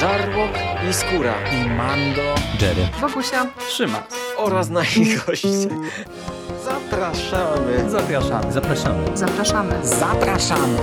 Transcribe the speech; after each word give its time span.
Żarłok 0.00 0.50
i 0.90 0.92
Skóra 0.92 1.34
i 1.52 1.70
Mando, 1.70 2.34
Jerry, 2.60 2.88
Wokusia, 3.00 3.46
Trzyma. 3.68 4.02
oraz 4.36 4.68
nasi 4.68 5.16
goście. 5.26 5.48
Zapraszamy. 6.64 7.90
Zapraszamy. 7.90 8.52
zapraszamy. 8.52 9.16
zapraszamy. 9.16 9.86
Zapraszamy. 9.86 10.78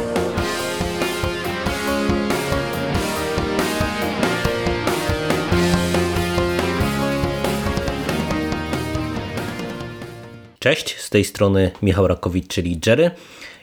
Cześć, 10.59 10.99
z 10.99 11.09
tej 11.09 11.23
strony 11.23 11.71
Michał 11.81 12.07
Rakowicz, 12.07 12.47
czyli 12.47 12.79
Jerry 12.85 13.11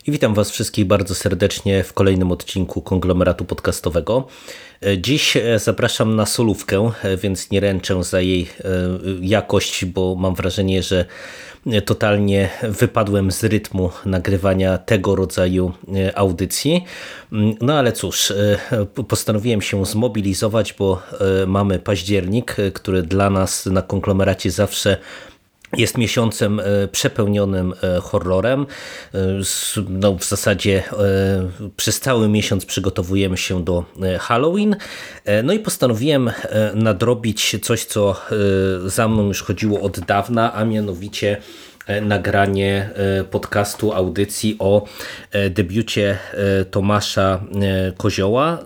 i 0.06 0.12
witam 0.12 0.34
Was 0.34 0.50
wszystkich 0.50 0.84
bardzo 0.84 1.14
serdecznie 1.14 1.84
w 1.84 1.92
kolejnym 1.92 2.32
odcinku 2.32 2.82
konglomeratu 2.82 3.44
podcastowego. 3.44 4.26
Dziś 4.98 5.36
zapraszam 5.56 6.16
na 6.16 6.26
solówkę, 6.26 6.90
więc 7.22 7.50
nie 7.50 7.60
ręczę 7.60 8.04
za 8.04 8.20
jej 8.20 8.42
e, 8.42 8.68
jakość, 9.20 9.84
bo 9.84 10.14
mam 10.14 10.34
wrażenie, 10.34 10.82
że 10.82 11.04
totalnie 11.84 12.48
wypadłem 12.62 13.32
z 13.32 13.44
rytmu 13.44 13.90
nagrywania 14.06 14.78
tego 14.78 15.16
rodzaju 15.16 15.72
e, 15.94 16.18
audycji. 16.18 16.84
No 17.60 17.78
ale 17.78 17.92
cóż, 17.92 18.30
e, 18.30 18.58
postanowiłem 19.08 19.62
się 19.62 19.86
zmobilizować, 19.86 20.72
bo 20.72 21.02
mamy 21.46 21.78
październik, 21.78 22.56
który 22.74 23.02
dla 23.02 23.30
nas 23.30 23.66
na 23.66 23.82
konglomeracie 23.82 24.50
zawsze 24.50 24.96
jest 25.76 25.98
miesiącem 25.98 26.60
e, 26.60 26.88
przepełnionym 26.88 27.74
e, 27.82 28.00
horrorem. 28.00 28.66
E, 29.14 29.18
no, 29.88 30.16
w 30.16 30.24
zasadzie 30.24 30.82
przez 31.76 32.00
cały 32.00 32.28
miesiąc 32.28 32.66
przygotowujemy 32.66 33.36
się 33.36 33.64
do 33.64 33.84
Halloween. 34.20 34.76
No 35.42 35.52
i 35.52 35.58
postanowiłem 35.58 36.30
nadrobić 36.74 37.56
coś, 37.62 37.84
co 37.84 38.20
za 38.86 39.08
mną 39.08 39.26
już 39.26 39.42
chodziło 39.42 39.80
od 39.80 40.00
dawna, 40.00 40.54
a 40.54 40.64
mianowicie 40.64 41.36
nagranie 42.02 42.90
podcastu, 43.30 43.92
audycji 43.92 44.56
o 44.58 44.84
debiucie 45.50 46.18
Tomasza 46.70 47.40
Kozioła, 47.96 48.58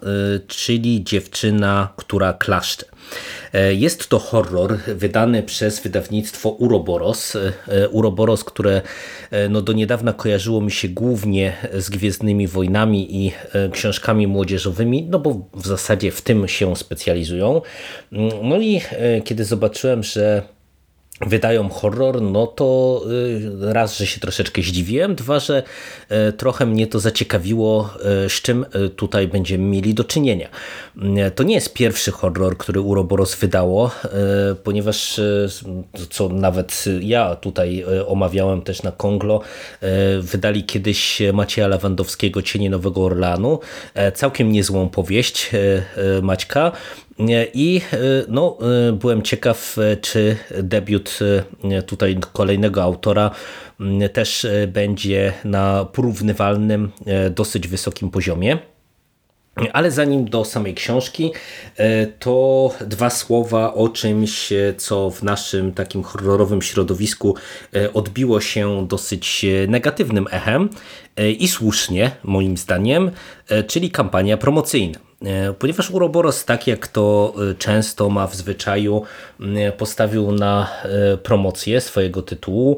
czyli 0.46 1.04
Dziewczyna, 1.04 1.88
która 1.96 2.32
klaszcze. 2.32 2.86
E, 3.52 3.74
jest 3.74 4.08
to 4.08 4.18
horror 4.18 4.76
wydany 4.76 5.42
przez 5.42 5.80
wydawnictwo 5.80 6.48
Uroboros. 6.50 7.36
E, 7.36 7.88
Uroboros, 7.88 8.44
które 8.44 8.82
e, 9.30 9.48
no 9.48 9.62
do 9.62 9.72
niedawna 9.72 10.12
kojarzyło 10.12 10.60
mi 10.60 10.70
się 10.70 10.88
głównie 10.88 11.52
z 11.74 11.90
Gwiezdnymi 11.90 12.48
Wojnami 12.48 13.26
i 13.26 13.32
książkami 13.72 14.26
młodzieżowymi, 14.26 15.06
no 15.10 15.18
bo 15.18 15.48
w 15.54 15.66
zasadzie 15.66 16.10
w 16.10 16.22
tym 16.22 16.48
się 16.48 16.76
specjalizują. 16.76 17.62
Mm, 18.12 18.30
no 18.42 18.60
i 18.60 18.80
kiedy 19.24 19.44
zobaczyłem, 19.44 20.02
że 20.02 20.42
wydają 21.20 21.68
horror, 21.68 22.22
no 22.22 22.46
to 22.46 23.00
y, 23.10 23.72
raz, 23.72 23.98
że 23.98 24.06
się 24.06 24.20
troszeczkę 24.20 24.62
zdziwiłem, 24.62 25.14
dwa, 25.14 25.40
że 25.40 25.62
y, 26.28 26.32
trochę 26.32 26.66
mnie 26.66 26.86
to 26.86 27.00
zaciekawiło, 27.00 27.90
y, 28.26 28.28
z 28.28 28.32
czym 28.32 28.66
tutaj 28.96 29.28
będziemy 29.28 29.64
mieli 29.64 29.94
do 29.94 30.04
czynienia. 30.04 30.48
To 31.34 31.42
nie 31.42 31.54
jest 31.54 31.74
pierwszy 31.74 32.12
horror, 32.12 32.56
który 32.56 32.80
Uroboros 32.80 33.34
wydało, 33.34 33.90
ponieważ 34.64 35.20
co 36.10 36.28
nawet 36.28 36.84
ja 37.00 37.36
tutaj 37.36 37.84
omawiałem 38.06 38.62
też 38.62 38.82
na 38.82 38.92
Konglo, 38.92 39.40
wydali 40.20 40.64
kiedyś 40.64 41.22
Macieja 41.32 41.68
Lewandowskiego 41.68 42.42
Cienie 42.42 42.70
Nowego 42.70 43.04
Orlanu, 43.04 43.58
całkiem 44.14 44.52
niezłą 44.52 44.88
powieść 44.88 45.50
Maćka, 46.22 46.72
i 47.54 47.80
e, 47.92 47.98
no, 48.28 48.58
e, 48.88 48.92
byłem 48.92 49.22
ciekaw, 49.22 49.76
e, 49.78 49.96
czy 49.96 50.36
debiut 50.62 51.18
tutaj 51.86 52.18
kolejnego 52.32 52.82
autora 52.82 53.30
też 54.12 54.46
będzie 54.68 55.32
na 55.44 55.84
porównywalnym, 55.84 56.90
dosyć 57.30 57.68
wysokim 57.68 58.10
poziomie. 58.10 58.58
Ale 59.72 59.90
zanim 59.90 60.24
do 60.24 60.44
samej 60.44 60.74
książki, 60.74 61.32
to 62.18 62.70
dwa 62.80 63.10
słowa 63.10 63.74
o 63.74 63.88
czymś, 63.88 64.52
co 64.76 65.10
w 65.10 65.22
naszym 65.22 65.72
takim 65.72 66.02
horrorowym 66.02 66.62
środowisku 66.62 67.34
odbiło 67.94 68.40
się 68.40 68.86
dosyć 68.88 69.46
negatywnym 69.68 70.26
echem 70.30 70.68
i 71.38 71.48
słusznie, 71.48 72.10
moim 72.24 72.56
zdaniem, 72.56 73.10
czyli 73.66 73.90
kampania 73.90 74.36
promocyjna. 74.36 75.07
E, 75.24 75.52
ponieważ 75.52 75.90
Uroboros, 75.90 76.44
tak 76.44 76.66
jak 76.66 76.88
to 76.88 77.34
e, 77.50 77.54
często 77.54 78.10
ma 78.10 78.26
w 78.26 78.34
zwyczaju, 78.34 79.02
postawił 79.78 80.32
na 80.32 80.68
e, 80.84 81.16
promocję 81.16 81.80
swojego 81.80 82.22
tytułu, 82.22 82.76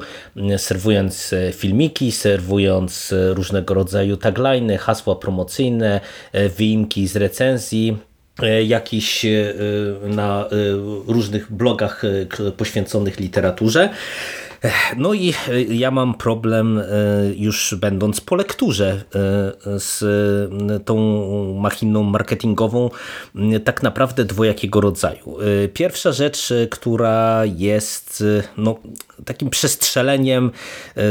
serwując 0.57 1.35
filmiki, 1.53 2.11
serwując 2.11 3.13
różnego 3.33 3.73
rodzaju 3.73 4.17
tagliny, 4.17 4.77
hasła 4.77 5.15
promocyjne, 5.15 6.01
wyimki 6.57 7.07
z 7.07 7.15
recenzji, 7.15 7.97
jakiś 8.65 9.25
na 10.03 10.45
różnych 11.07 11.51
blogach 11.51 12.01
poświęconych 12.57 13.19
literaturze. 13.19 13.89
No 14.97 15.13
i 15.13 15.29
e, 15.29 15.61
ja 15.61 15.91
mam 15.91 16.13
problem 16.13 16.77
e, 16.77 16.83
już 17.35 17.75
będąc 17.75 18.21
po 18.21 18.35
lekturze 18.35 18.91
e, 18.91 19.01
z 19.79 20.03
tą 20.85 20.97
machiną 21.53 22.03
marketingową 22.03 22.89
tak 23.63 23.83
naprawdę 23.83 24.25
dwojakiego 24.25 24.81
rodzaju. 24.81 25.37
Pierwsza 25.73 26.11
rzecz, 26.11 26.53
która 26.69 27.41
jest 27.45 28.23
no, 28.57 28.79
takim 29.25 29.49
przestrzeleniem 29.49 30.51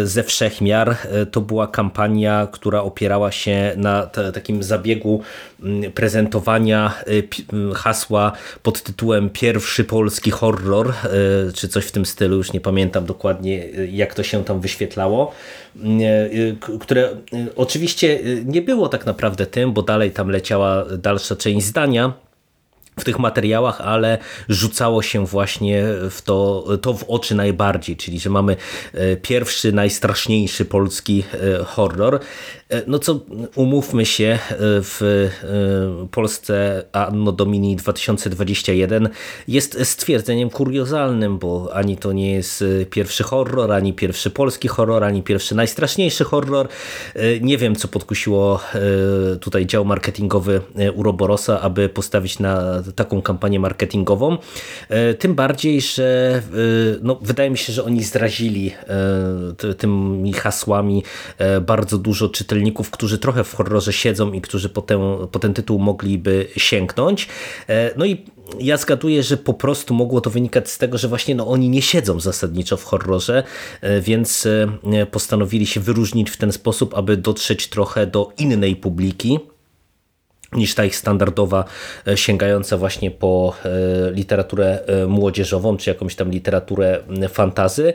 ze 0.04 0.22
wszechmiar, 0.22 0.96
to 1.30 1.40
była 1.40 1.66
kampania, 1.66 2.48
która 2.52 2.82
opierała 2.82 3.32
się 3.32 3.72
na 3.76 4.06
takim 4.06 4.62
zabiegu 4.62 5.22
prezentowania 5.94 6.94
hasła 7.74 8.32
pod 8.62 8.82
tytułem 8.82 9.30
Pierwszy 9.30 9.84
polski 9.84 10.30
horror, 10.30 10.92
czy 11.54 11.68
coś 11.68 11.84
w 11.84 11.92
tym 11.92 12.06
stylu, 12.06 12.36
już 12.36 12.52
nie 12.52 12.60
pamiętam 12.60 13.06
dokładnie 13.06 13.39
dokładnie 13.40 13.86
jak 13.96 14.14
to 14.14 14.22
się 14.22 14.44
tam 14.44 14.60
wyświetlało, 14.60 15.32
które 16.80 17.08
oczywiście 17.56 18.20
nie 18.44 18.62
było 18.62 18.88
tak 18.88 19.06
naprawdę 19.06 19.46
tym, 19.46 19.72
bo 19.72 19.82
dalej 19.82 20.10
tam 20.10 20.28
leciała 20.28 20.84
dalsza 20.98 21.36
część 21.36 21.66
zdania, 21.66 22.12
w 22.98 23.04
tych 23.04 23.18
materiałach, 23.18 23.80
ale 23.80 24.18
rzucało 24.48 25.02
się 25.02 25.26
właśnie 25.26 25.84
w 26.10 26.22
to, 26.24 26.66
to 26.82 26.94
w 26.94 27.04
oczy 27.08 27.34
najbardziej, 27.34 27.96
czyli 27.96 28.20
że 28.20 28.30
mamy 28.30 28.56
e, 28.94 29.16
pierwszy, 29.16 29.72
najstraszniejszy 29.72 30.64
polski 30.64 31.24
e, 31.32 31.64
horror. 31.64 32.20
E, 32.68 32.82
no 32.86 32.98
co 32.98 33.20
umówmy 33.54 34.06
się, 34.06 34.38
w 34.62 35.28
Polsce 36.10 36.84
Anno 36.92 37.32
Domini 37.32 37.76
2021 37.76 39.08
jest 39.48 39.78
stwierdzeniem 39.84 40.50
kuriozalnym, 40.50 41.38
bo 41.38 41.70
ani 41.74 41.96
to 41.96 42.12
nie 42.12 42.32
jest 42.32 42.64
pierwszy 42.90 43.22
horror, 43.22 43.72
ani 43.72 43.92
pierwszy 43.92 44.30
polski 44.30 44.68
horror, 44.68 45.04
ani 45.04 45.22
pierwszy 45.22 45.54
najstraszniejszy 45.54 46.24
horror. 46.24 46.68
Nie 47.40 47.58
wiem, 47.58 47.76
co 47.76 47.88
podkusiło 47.88 48.60
tutaj 49.40 49.66
dział 49.66 49.84
marketingowy 49.84 50.60
Uroborosa, 50.94 51.60
aby 51.60 51.88
postawić 51.88 52.38
na 52.38 52.82
taką 52.94 53.22
kampanię 53.22 53.60
marketingową. 53.60 54.38
E, 54.88 55.14
tym 55.14 55.34
bardziej, 55.34 55.80
że 55.80 56.34
e, 56.36 56.98
no, 57.02 57.18
wydaje 57.22 57.50
mi 57.50 57.58
się, 57.58 57.72
że 57.72 57.84
oni 57.84 58.04
zrazili 58.04 58.72
e, 59.68 59.74
tymi 59.74 60.32
hasłami 60.32 61.02
bardzo 61.66 61.98
dużo 61.98 62.28
czytelników, 62.28 62.90
którzy 62.90 63.18
trochę 63.18 63.44
w 63.44 63.54
horrorze 63.54 63.92
siedzą 63.92 64.32
i 64.32 64.40
którzy 64.40 64.68
po 64.68 64.82
ten, 64.82 65.00
po 65.32 65.38
ten 65.38 65.54
tytuł 65.54 65.78
mogliby 65.78 66.48
sięgnąć. 66.56 67.28
No 67.96 68.04
i 68.04 68.24
ja 68.60 68.76
zgaduję, 68.76 69.22
że 69.22 69.36
po 69.36 69.54
prostu 69.54 69.94
mogło 69.94 70.20
to 70.20 70.30
wynikać 70.30 70.70
z 70.70 70.78
tego, 70.78 70.98
że 70.98 71.08
właśnie 71.08 71.34
no, 71.34 71.48
oni 71.48 71.68
nie 71.68 71.82
siedzą 71.82 72.20
zasadniczo 72.20 72.76
w 72.76 72.84
horrorze, 72.84 73.42
więc 74.02 74.48
postanowili 75.10 75.66
się 75.66 75.80
wyróżnić 75.80 76.30
w 76.30 76.36
ten 76.36 76.52
sposób, 76.52 76.94
aby 76.94 77.16
dotrzeć 77.16 77.68
trochę 77.68 78.06
do 78.06 78.32
innej 78.38 78.76
publiki 78.76 79.38
niż 80.52 80.74
ta 80.74 80.84
ich 80.84 80.96
standardowa, 80.96 81.64
e, 82.06 82.16
sięgająca 82.16 82.76
właśnie 82.76 83.10
po 83.10 83.54
e, 83.64 84.12
literaturę 84.12 84.78
e, 84.86 85.06
młodzieżową, 85.06 85.76
czy 85.76 85.90
jakąś 85.90 86.14
tam 86.14 86.30
literaturę 86.30 87.00
fantazy. 87.28 87.92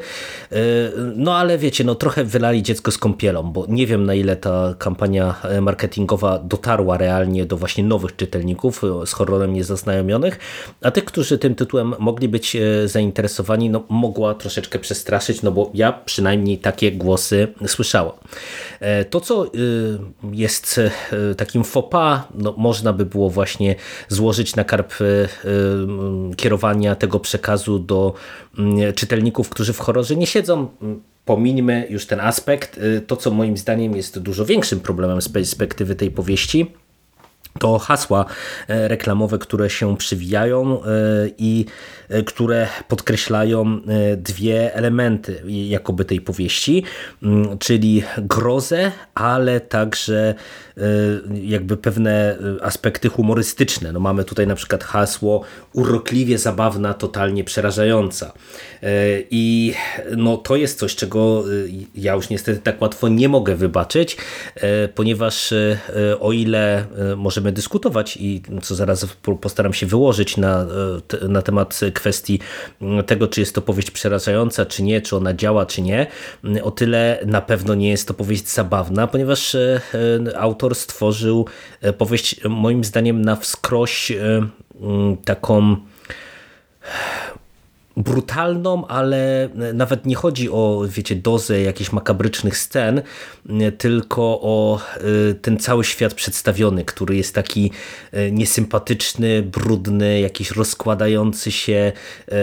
No 1.16 1.38
ale 1.38 1.58
wiecie, 1.58 1.84
no 1.84 1.96
trochę 1.96 2.24
wylali 2.24 2.64
dziecko 2.64 2.92
z 2.92 2.98
kąpielą, 2.98 3.44
bo 3.44 3.66
nie 3.70 3.88
wiem 3.88 4.06
na 4.06 4.14
ile 4.14 4.36
ta 4.36 4.76
kampania 4.78 5.36
marketingowa 5.62 6.40
dotarła 6.40 6.98
realnie 6.98 7.46
do 7.46 7.58
właśnie 7.58 7.84
nowych 7.84 8.16
czytelników 8.16 8.82
z 9.06 9.12
horrorem 9.12 9.54
niezaznajomionych, 9.54 10.40
a 10.82 10.92
tych, 10.92 11.06
którzy 11.06 11.38
tym 11.38 11.56
tytułem 11.56 11.94
mogli 12.00 12.30
być 12.30 12.58
zainteresowani, 12.86 13.70
no 13.70 13.84
mogła 13.90 14.34
troszeczkę 14.34 14.80
przestraszyć, 14.80 15.42
no 15.42 15.52
bo 15.52 15.72
ja 15.74 15.94
przynajmniej 16.06 16.58
takie 16.58 16.92
głosy 16.92 17.48
słyszałam. 17.68 18.16
To, 19.10 19.22
co 19.22 19.52
jest 20.32 20.80
takim 21.38 21.64
faux 21.64 21.90
pas, 21.92 22.20
no, 22.46 22.54
można 22.58 22.94
by 22.94 23.06
było 23.06 23.30
właśnie 23.30 23.76
złożyć 24.10 24.56
na 24.56 24.64
karp 24.64 24.94
kierowania 26.38 26.96
tego 26.96 27.20
przekazu 27.20 27.80
do 27.80 28.14
mm, 28.58 28.94
czytelników, 28.94 29.50
którzy 29.50 29.74
w 29.74 29.80
horrorze 29.80 30.16
nie 30.16 30.28
siedzą 30.28 30.68
pomińmy 31.26 31.88
już 31.90 32.06
ten 32.06 32.20
aspekt. 32.20 32.80
To, 33.08 33.16
co 33.16 33.32
moim 33.32 33.58
zdaniem 33.58 33.96
jest 33.96 34.20
dużo 34.20 34.46
większym 34.46 34.80
problemem 34.80 35.22
z 35.22 35.30
perspektywy 35.30 35.96
tej 35.96 36.12
powieści, 36.12 36.72
to 37.60 37.80
hasła 37.80 38.26
e, 38.68 38.88
reklamowe, 38.88 39.38
które 39.38 39.70
się 39.70 39.98
przywijają 39.98 40.84
e, 40.84 40.88
i 41.38 41.66
e, 42.10 42.24
które 42.24 42.68
podkreślają 42.88 43.82
dwie 44.18 44.76
elementy 44.76 45.42
jakoby 45.48 46.06
tej 46.06 46.22
powieści, 46.22 46.84
mm, 47.24 47.58
czyli 47.58 48.04
grozę, 48.18 48.92
ale 49.16 49.60
także 49.60 50.36
jakby 51.44 51.78
pewne 51.78 52.38
aspekty 52.62 53.10
humorystyczne. 53.10 53.92
No 53.92 54.00
mamy 54.00 54.24
tutaj 54.24 54.48
na 54.48 54.56
przykład 54.56 54.84
hasło 54.84 55.44
urokliwie 55.74 56.38
zabawna, 56.38 56.94
totalnie 56.94 57.44
przerażająca. 57.44 58.34
I 59.32 59.74
no 60.18 60.38
to 60.38 60.56
jest 60.56 60.80
coś, 60.80 60.96
czego 60.96 61.44
ja 61.96 62.14
już 62.14 62.30
niestety 62.30 62.62
tak 62.62 62.82
łatwo 62.82 63.08
nie 63.08 63.30
mogę 63.30 63.56
wybaczyć, 63.56 64.18
ponieważ 64.96 65.54
o 66.20 66.32
ile 66.32 66.86
możemy 67.18 67.45
możemy 67.46 67.56
dyskutować 67.56 68.18
i 68.18 68.42
co 68.62 68.76
zaraz 68.76 69.06
postaram 69.42 69.74
się 69.74 69.86
wyłożyć 69.86 70.38
na, 70.38 70.66
e, 71.24 71.28
na 71.28 71.42
temat 71.42 71.80
kwestii 71.94 72.40
tego, 73.06 73.28
czy 73.28 73.40
jest 73.40 73.56
to 73.56 73.62
powieść 73.62 73.92
przerażająca, 73.92 74.66
czy 74.66 74.84
nie, 74.84 75.02
czy 75.02 75.16
ona 75.16 75.34
działa, 75.34 75.66
czy 75.66 75.82
nie. 75.82 76.08
O 76.64 76.72
tyle 76.72 77.20
na 77.26 77.42
pewno 77.42 77.76
nie 77.76 77.90
jest 77.90 78.08
to 78.08 78.14
powieść 78.14 78.48
zabawna, 78.50 79.08
ponieważ 79.08 79.56
e, 79.56 79.82
e, 80.28 80.40
autor 80.40 80.76
stworzył 80.76 81.46
powieść 81.98 82.42
moim 82.50 82.84
zdaniem 82.84 83.22
na 83.22 83.36
wskroś 83.36 84.12
taką 85.26 85.78
brutalną, 87.98 88.88
ale 88.88 89.50
nawet 89.74 90.06
nie 90.06 90.16
chodzi 90.16 90.50
o, 90.50 90.86
wiecie, 90.90 91.16
dozę 91.16 91.62
jakichś 91.62 91.92
makabrycznych 91.92 92.58
scen, 92.58 93.02
tylko 93.78 94.22
o 94.42 94.80
y, 95.32 95.36
ten 95.36 95.58
cały 95.58 95.84
świat 95.84 96.14
przedstawiony, 96.14 96.86
który 96.86 97.16
jest 97.16 97.36
taki 97.36 97.72
y, 98.14 98.32
niesympatyczny, 98.32 99.42
brudny, 99.42 100.20
jakiś 100.20 100.52
rozkładający 100.52 101.52
się, 101.52 101.92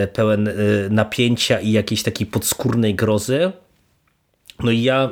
y, 0.05 0.07
pełen 0.07 0.51
napięcia 0.91 1.61
i 1.61 1.73
jakiejś 1.73 2.03
takiej 2.03 2.27
podskórnej 2.27 2.95
grozy. 2.95 3.53
No 4.63 4.71
i 4.71 4.83
ja 4.83 5.05
e, 5.05 5.11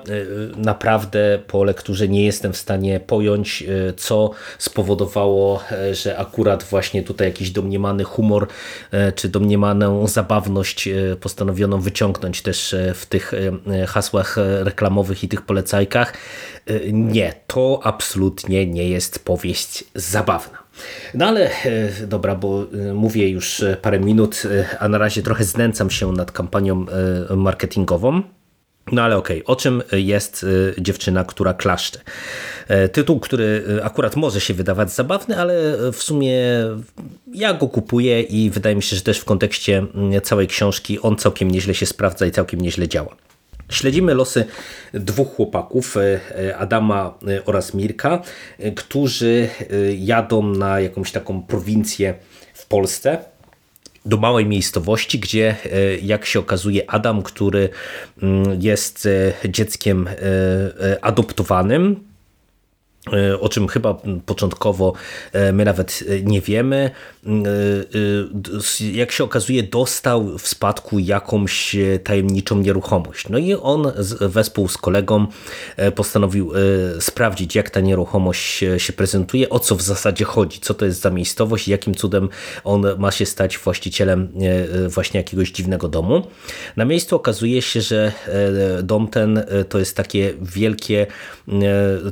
naprawdę 0.56 1.38
po 1.46 1.64
lekturze 1.64 2.08
nie 2.08 2.24
jestem 2.24 2.52
w 2.52 2.56
stanie 2.56 3.00
pojąć, 3.00 3.62
e, 3.62 3.92
co 3.92 4.30
spowodowało, 4.58 5.62
e, 5.72 5.94
że 5.94 6.18
akurat 6.18 6.62
właśnie 6.62 7.02
tutaj 7.02 7.26
jakiś 7.26 7.50
domniemany 7.50 8.04
humor, 8.04 8.46
czy 9.14 9.28
domniemaną 9.28 10.06
zabawność 10.06 10.88
postanowiono 11.20 11.78
wyciągnąć 11.78 12.42
też 12.42 12.74
w 12.94 13.06
tych 13.06 13.32
hasłach 13.88 14.36
reklamowych 14.60 15.24
i 15.24 15.28
tych 15.28 15.42
polecajkach. 15.42 16.14
Nie, 16.92 17.34
to 17.46 17.80
absolutnie 17.84 18.66
nie 18.66 18.88
jest 18.88 19.24
powieść 19.24 19.84
zabawna. 19.94 20.58
No 21.14 21.26
ale 21.26 21.50
dobra, 22.06 22.34
bo 22.34 22.66
mówię 22.94 23.28
już 23.28 23.64
parę 23.82 24.00
minut, 24.00 24.42
a 24.78 24.88
na 24.88 24.98
razie 24.98 25.22
trochę 25.22 25.44
znęcam 25.44 25.90
się 25.90 26.12
nad 26.12 26.32
kampanią 26.32 26.86
marketingową. 27.36 28.22
No 28.92 29.02
ale 29.02 29.16
okej, 29.16 29.44
okay. 29.44 29.54
o 29.54 29.56
czym 29.56 29.82
jest 29.92 30.42
y, 30.42 30.74
dziewczyna, 30.78 31.24
która 31.24 31.54
klaszcze? 31.54 32.00
E, 32.68 32.88
tytuł, 32.88 33.20
który 33.20 33.64
y, 33.78 33.84
akurat 33.84 34.16
może 34.16 34.40
się 34.40 34.54
wydawać 34.54 34.92
zabawny, 34.92 35.38
ale 35.38 35.76
w 35.92 36.02
sumie 36.02 36.38
ja 37.32 37.54
go 37.54 37.68
kupuję 37.68 38.22
i 38.22 38.50
wydaje 38.50 38.76
mi 38.76 38.82
się, 38.82 38.96
że 38.96 39.02
też 39.02 39.18
w 39.18 39.24
kontekście 39.24 39.78
mm, 39.78 40.20
całej 40.20 40.46
książki 40.46 41.00
on 41.00 41.16
całkiem 41.16 41.50
nieźle 41.50 41.74
się 41.74 41.86
sprawdza 41.86 42.26
i 42.26 42.30
całkiem 42.30 42.60
nieźle 42.60 42.88
działa. 42.88 43.16
Śledzimy 43.70 44.14
losy 44.14 44.44
dwóch 44.94 45.34
chłopaków, 45.34 45.96
Adama 46.58 47.18
oraz 47.44 47.74
Mirka, 47.74 48.22
którzy 48.76 49.48
jadą 49.98 50.42
na 50.42 50.80
jakąś 50.80 51.12
taką 51.12 51.42
prowincję 51.42 52.14
w 52.54 52.66
Polsce 52.66 53.18
do 54.04 54.16
małej 54.16 54.46
miejscowości, 54.46 55.18
gdzie 55.18 55.56
e, 55.64 55.96
jak 55.96 56.26
się 56.26 56.38
okazuje 56.38 56.90
Adam, 56.90 57.22
który 57.22 57.68
mm, 58.22 58.62
jest 58.62 59.06
e, 59.44 59.50
dzieckiem 59.50 60.08
e, 60.08 61.04
adoptowanym, 61.04 62.09
o 63.40 63.48
czym 63.48 63.68
chyba 63.68 63.96
początkowo 64.26 64.92
my 65.52 65.64
nawet 65.64 66.04
nie 66.24 66.40
wiemy. 66.40 66.90
Jak 68.92 69.12
się 69.12 69.24
okazuje, 69.24 69.62
dostał 69.62 70.38
w 70.38 70.48
spadku 70.48 70.98
jakąś 70.98 71.76
tajemniczą 72.04 72.58
nieruchomość. 72.58 73.28
No 73.28 73.38
i 73.38 73.54
on 73.54 73.92
wespół 74.20 74.68
z 74.68 74.78
kolegą 74.78 75.26
postanowił 75.94 76.52
sprawdzić, 77.00 77.54
jak 77.54 77.70
ta 77.70 77.80
nieruchomość 77.80 78.64
się 78.78 78.92
prezentuje, 78.92 79.50
o 79.50 79.58
co 79.58 79.76
w 79.76 79.82
zasadzie 79.82 80.24
chodzi, 80.24 80.60
co 80.60 80.74
to 80.74 80.84
jest 80.84 81.00
za 81.00 81.10
miejscowość 81.10 81.68
jakim 81.68 81.94
cudem 81.94 82.28
on 82.64 82.86
ma 82.98 83.10
się 83.10 83.26
stać 83.26 83.58
właścicielem 83.58 84.32
właśnie 84.88 85.20
jakiegoś 85.20 85.50
dziwnego 85.50 85.88
domu. 85.88 86.26
Na 86.76 86.84
miejscu 86.84 87.16
okazuje 87.16 87.62
się, 87.62 87.80
że 87.80 88.12
dom 88.82 89.08
ten 89.08 89.44
to 89.68 89.78
jest 89.78 89.96
takie 89.96 90.34
wielkie, 90.42 91.06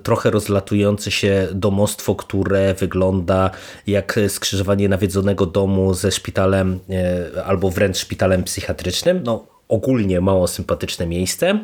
trochę 0.03 0.31
rozlatujące 0.31 0.78
znajdujące 0.79 1.11
się 1.11 1.49
domostwo, 1.53 2.15
które 2.15 2.75
wygląda 2.75 3.51
jak 3.87 4.21
skrzyżowanie 4.29 4.89
nawiedzonego 4.89 5.47
domu 5.47 5.95
ze 5.95 6.13
szpitalem 6.13 6.79
e, 6.91 7.45
albo 7.45 7.71
wręcz 7.71 7.97
szpitalem 7.97 8.45
psychiatrycznym. 8.45 9.23
No, 9.25 9.47
ogólnie 9.69 10.21
mało 10.21 10.49
sympatyczne 10.49 11.07
miejsce. 11.07 11.59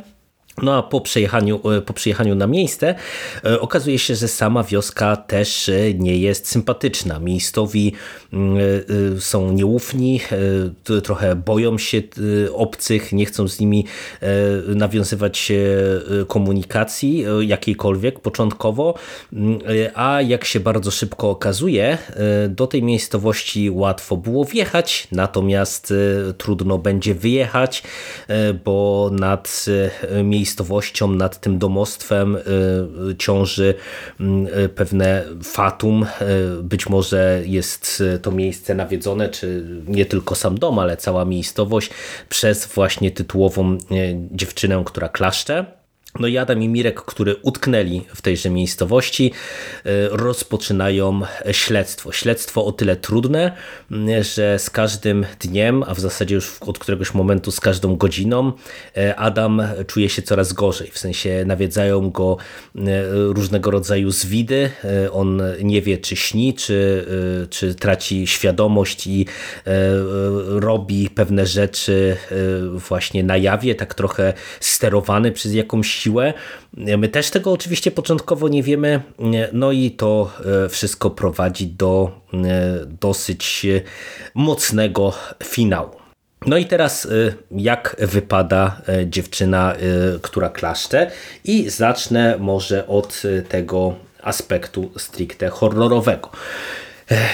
No 0.62 0.74
a 0.74 0.82
po 0.82 1.00
przyjechaniu, 1.00 1.60
e, 1.70 1.80
po 1.80 1.92
przyjechaniu 1.92 2.34
na 2.34 2.46
miejsce 2.46 2.94
e, 3.44 3.60
okazuje 3.60 3.98
się, 3.98 4.14
że 4.14 4.28
sama 4.28 4.62
wioska 4.64 5.16
też 5.16 5.68
e, 5.68 5.94
nie 5.94 6.18
jest 6.18 6.48
sympatyczna. 6.48 7.18
Miejscowi 7.18 7.92
mm, 8.32 8.58
są 9.20 9.52
nieufni, 9.52 10.20
trochę 11.04 11.36
boją 11.36 11.78
się 11.78 12.02
obcych, 12.52 13.12
nie 13.12 13.26
chcą 13.26 13.48
z 13.48 13.60
nimi 13.60 13.84
nawiązywać 14.66 15.52
komunikacji 16.26 17.24
jakiejkolwiek 17.40 18.20
początkowo, 18.20 18.94
mm, 19.32 19.58
a 19.94 20.22
jak 20.22 20.44
się 20.44 20.60
bardzo 20.60 20.90
szybko 20.90 21.30
okazuje, 21.30 21.98
do 22.48 22.66
tej 22.66 22.82
miejscowości 22.82 23.70
łatwo 23.70 24.16
było 24.16 24.44
wjechać, 24.44 25.08
natomiast 25.12 25.94
trudno 26.38 26.78
będzie 26.78 27.14
wyjechać, 27.14 27.82
bo 28.64 29.10
nad 29.12 29.66
miejscowością 30.24 30.43
miejscowością, 30.44 31.08
nad 31.08 31.40
tym 31.40 31.58
domostwem 31.58 32.36
y, 32.36 32.40
y, 33.10 33.16
ciąży 33.16 33.74
mm, 34.20 34.46
y, 34.46 34.68
pewne 34.68 35.24
fatum. 35.42 36.06
Być 36.62 36.88
może 36.88 37.42
jest 37.44 38.02
to 38.22 38.30
miejsce 38.30 38.74
nawiedzone, 38.74 39.28
czy 39.28 39.64
nie 39.86 40.06
tylko 40.06 40.34
sam 40.34 40.58
dom, 40.58 40.78
ale 40.78 40.96
cała 40.96 41.24
miejscowość 41.24 41.90
przez 42.28 42.66
właśnie 42.66 43.10
tytułową 43.10 43.78
dziewczynę, 44.30 44.82
która 44.86 45.08
klaszcze. 45.08 45.83
No 46.20 46.28
i 46.28 46.38
Adam 46.38 46.62
i 46.62 46.68
Mirek, 46.68 47.02
który 47.02 47.36
utknęli 47.42 48.02
w 48.14 48.22
tejże 48.22 48.50
miejscowości, 48.50 49.32
e, 49.84 50.08
rozpoczynają 50.08 51.20
śledztwo. 51.52 52.12
Śledztwo 52.12 52.64
o 52.64 52.72
tyle 52.72 52.96
trudne, 52.96 53.52
że 54.20 54.58
z 54.58 54.70
każdym 54.70 55.26
dniem, 55.40 55.82
a 55.82 55.94
w 55.94 56.00
zasadzie 56.00 56.34
już 56.34 56.56
od 56.60 56.78
któregoś 56.78 57.14
momentu 57.14 57.50
z 57.50 57.60
każdą 57.60 57.96
godziną, 57.96 58.52
e, 58.96 59.16
Adam 59.16 59.62
czuje 59.86 60.08
się 60.08 60.22
coraz 60.22 60.52
gorzej. 60.52 60.90
W 60.90 60.98
sensie 60.98 61.44
nawiedzają 61.46 62.10
go 62.10 62.36
różnego 63.28 63.70
rodzaju 63.70 64.10
zwidy. 64.10 64.70
On 65.12 65.42
nie 65.62 65.82
wie, 65.82 65.98
czy 65.98 66.16
śni, 66.16 66.54
czy, 66.54 67.06
czy 67.50 67.74
traci 67.74 68.26
świadomość 68.26 69.06
i 69.06 69.26
robi 70.46 71.10
pewne 71.10 71.46
rzeczy 71.46 72.16
właśnie 72.74 73.24
na 73.24 73.36
jawie, 73.36 73.74
tak 73.74 73.94
trochę 73.94 74.32
sterowany 74.60 75.32
przez 75.32 75.54
jakąś 75.54 76.03
siłę. 76.04 76.32
My 76.76 77.08
też 77.08 77.30
tego 77.30 77.52
oczywiście 77.52 77.90
początkowo 77.90 78.48
nie 78.48 78.62
wiemy, 78.62 79.00
no 79.52 79.72
i 79.72 79.90
to 79.90 80.30
e, 80.64 80.68
wszystko 80.68 81.10
prowadzi 81.10 81.66
do 81.66 82.20
e, 82.32 82.38
dosyć 83.00 83.66
mocnego 84.34 85.12
finału. 85.44 85.90
No 86.46 86.56
i 86.56 86.64
teraz 86.66 87.06
e, 87.06 87.08
jak 87.50 87.96
wypada 87.98 88.82
dziewczyna, 89.06 89.74
która 90.22 90.48
klaszcze 90.48 91.10
i 91.44 91.70
zacznę 91.70 92.36
może 92.38 92.86
od 92.86 93.22
tego 93.48 93.94
aspektu 94.22 94.90
stricte 94.96 95.48
horrorowego. 95.48 96.30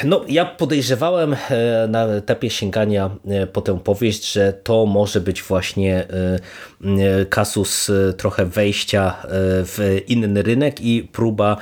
No, 0.04 0.24
ja 0.28 0.44
podejrzewałem 0.44 1.36
e, 1.50 1.86
na 1.88 2.04
etapie 2.04 2.50
sięgania 2.50 3.10
e, 3.28 3.46
po 3.46 3.60
tę 3.60 3.78
powieść, 3.78 4.32
że 4.32 4.52
to 4.52 4.86
może 4.86 5.20
być 5.20 5.42
właśnie 5.42 6.06
e, 6.08 7.26
kasus 7.26 7.90
trochę 8.16 8.46
wejścia 8.46 9.16
w 9.64 10.00
inny 10.06 10.42
rynek 10.42 10.80
i 10.80 11.08
próba 11.12 11.56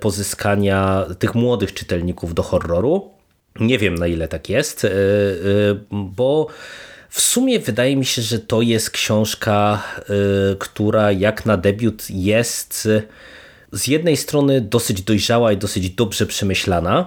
pozyskania 0.00 1.06
tych 1.18 1.34
młodych 1.34 1.74
czytelników 1.74 2.34
do 2.34 2.42
horroru. 2.42 3.10
Nie 3.60 3.78
wiem 3.78 3.94
na 3.94 4.06
ile 4.06 4.28
tak 4.28 4.48
jest, 4.48 4.86
bo 5.90 6.46
w 7.08 7.20
sumie 7.20 7.60
wydaje 7.60 7.96
mi 7.96 8.04
się, 8.04 8.22
że 8.22 8.38
to 8.38 8.62
jest 8.62 8.90
książka, 8.90 9.82
która 10.58 11.12
jak 11.12 11.46
na 11.46 11.56
debiut 11.56 12.10
jest 12.10 12.88
z 13.72 13.86
jednej 13.86 14.16
strony 14.16 14.60
dosyć 14.60 15.02
dojrzała 15.02 15.52
i 15.52 15.56
dosyć 15.56 15.90
dobrze 15.90 16.26
przemyślana, 16.26 17.06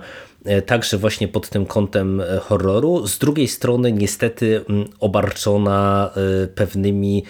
także 0.65 0.97
właśnie 0.97 1.27
pod 1.27 1.49
tym 1.49 1.65
kątem 1.65 2.21
e, 2.21 2.37
horroru. 2.37 3.07
Z 3.07 3.17
drugiej 3.17 3.47
strony 3.47 3.91
niestety 3.91 4.65
mm, 4.69 4.87
obarczona 4.99 6.11
e, 6.43 6.47
pewnymi 6.47 7.23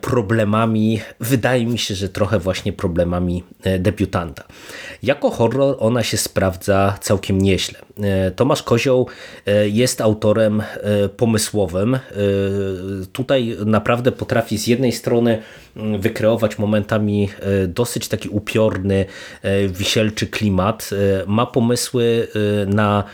problemami, 0.00 1.00
wydaje 1.20 1.66
mi 1.66 1.78
się, 1.78 1.94
że 1.94 2.08
trochę 2.08 2.38
właśnie 2.38 2.72
problemami 2.72 3.44
debiutanta. 3.78 4.44
Jako 5.02 5.30
horror 5.30 5.76
ona 5.78 6.02
się 6.02 6.16
sprawdza 6.16 6.98
całkiem 7.00 7.38
nieźle. 7.38 7.78
Tomasz 8.36 8.62
Kozioł 8.62 9.08
jest 9.64 10.00
autorem 10.00 10.62
pomysłowym. 11.16 11.98
Tutaj 13.12 13.56
naprawdę 13.66 14.12
potrafi 14.12 14.58
z 14.58 14.66
jednej 14.66 14.92
strony 14.92 15.42
wykreować 15.98 16.58
momentami 16.58 17.28
dosyć 17.68 18.08
taki 18.08 18.28
upiorny, 18.28 19.04
wisielczy 19.68 20.26
klimat. 20.26 20.90
Ma 21.26 21.46
pomysły 21.46 22.28
na 22.66 23.04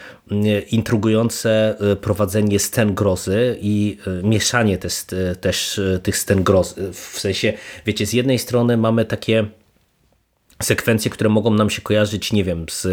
intrygujące 0.71 1.77
e, 1.81 1.97
prowadzenie 1.97 2.59
scen 2.59 2.95
grozy 2.95 3.57
i 3.61 3.99
e, 4.07 4.27
mieszanie 4.27 4.79
też, 4.79 5.05
też 5.41 5.81
tych 6.03 6.17
scen 6.17 6.43
grozy. 6.43 6.93
W 6.93 7.21
sensie, 7.21 7.53
wiecie, 7.87 8.07
z 8.07 8.13
jednej 8.13 8.39
strony 8.39 8.77
mamy 8.77 9.05
takie 9.05 9.47
sekwencje, 10.63 11.11
które 11.11 11.31
mogą 11.31 11.51
nam 11.55 11.71
się 11.71 11.83
kojarzyć, 11.83 12.33
nie 12.33 12.45
wiem, 12.45 12.67
z 12.71 12.87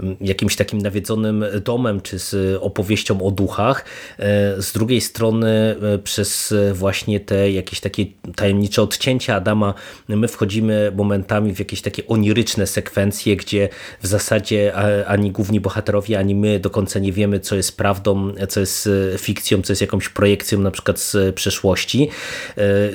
mm, 0.00 0.16
jakimś 0.20 0.56
takim 0.56 0.78
nawiedzonym 0.78 1.44
domem, 1.64 2.00
czy 2.00 2.18
z 2.18 2.58
opowieścią 2.62 3.22
o 3.22 3.30
duchach. 3.30 3.84
E, 4.18 4.62
z 4.62 4.72
drugiej 4.72 5.00
strony 5.00 5.76
e, 5.82 5.98
przez 5.98 6.54
właśnie 6.72 7.20
te 7.20 7.50
jakieś 7.50 7.80
takie 7.80 8.06
tajemnicze 8.36 8.82
odcięcia 8.82 9.34
Adama 9.36 9.74
my 10.08 10.28
wchodzimy 10.28 10.92
momentami 10.96 11.54
w 11.54 11.58
jakieś 11.58 11.82
takie 11.82 12.06
oniryczne 12.06 12.66
sekwencje, 12.66 13.36
gdzie 13.36 13.68
w 14.02 14.06
zasadzie 14.06 14.74
ani 15.06 15.30
główni 15.30 15.60
bohaterowie, 15.60 16.18
ani 16.18 16.34
my 16.34 16.60
do 16.60 16.70
końca 16.70 16.98
nie 16.98 17.12
wiemy, 17.12 17.40
co 17.40 17.56
jest 17.56 17.76
prawdą, 17.76 18.32
co 18.48 18.60
jest 18.60 18.88
e, 19.14 19.18
fikcją, 19.18 19.62
co 19.62 19.72
jest 19.72 19.80
jakąś 19.80 20.08
projekcją 20.08 20.60
na 20.60 20.70
przykład 20.70 21.00
z 21.00 21.34
przeszłości. 21.34 22.08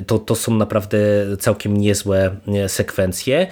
To, 0.08 0.20
to 0.20 0.36
są 0.36 0.56
naprawdę 0.56 0.98
całkiem 1.40 1.78
niezłe 1.78 2.36
sekwencje. 2.68 3.48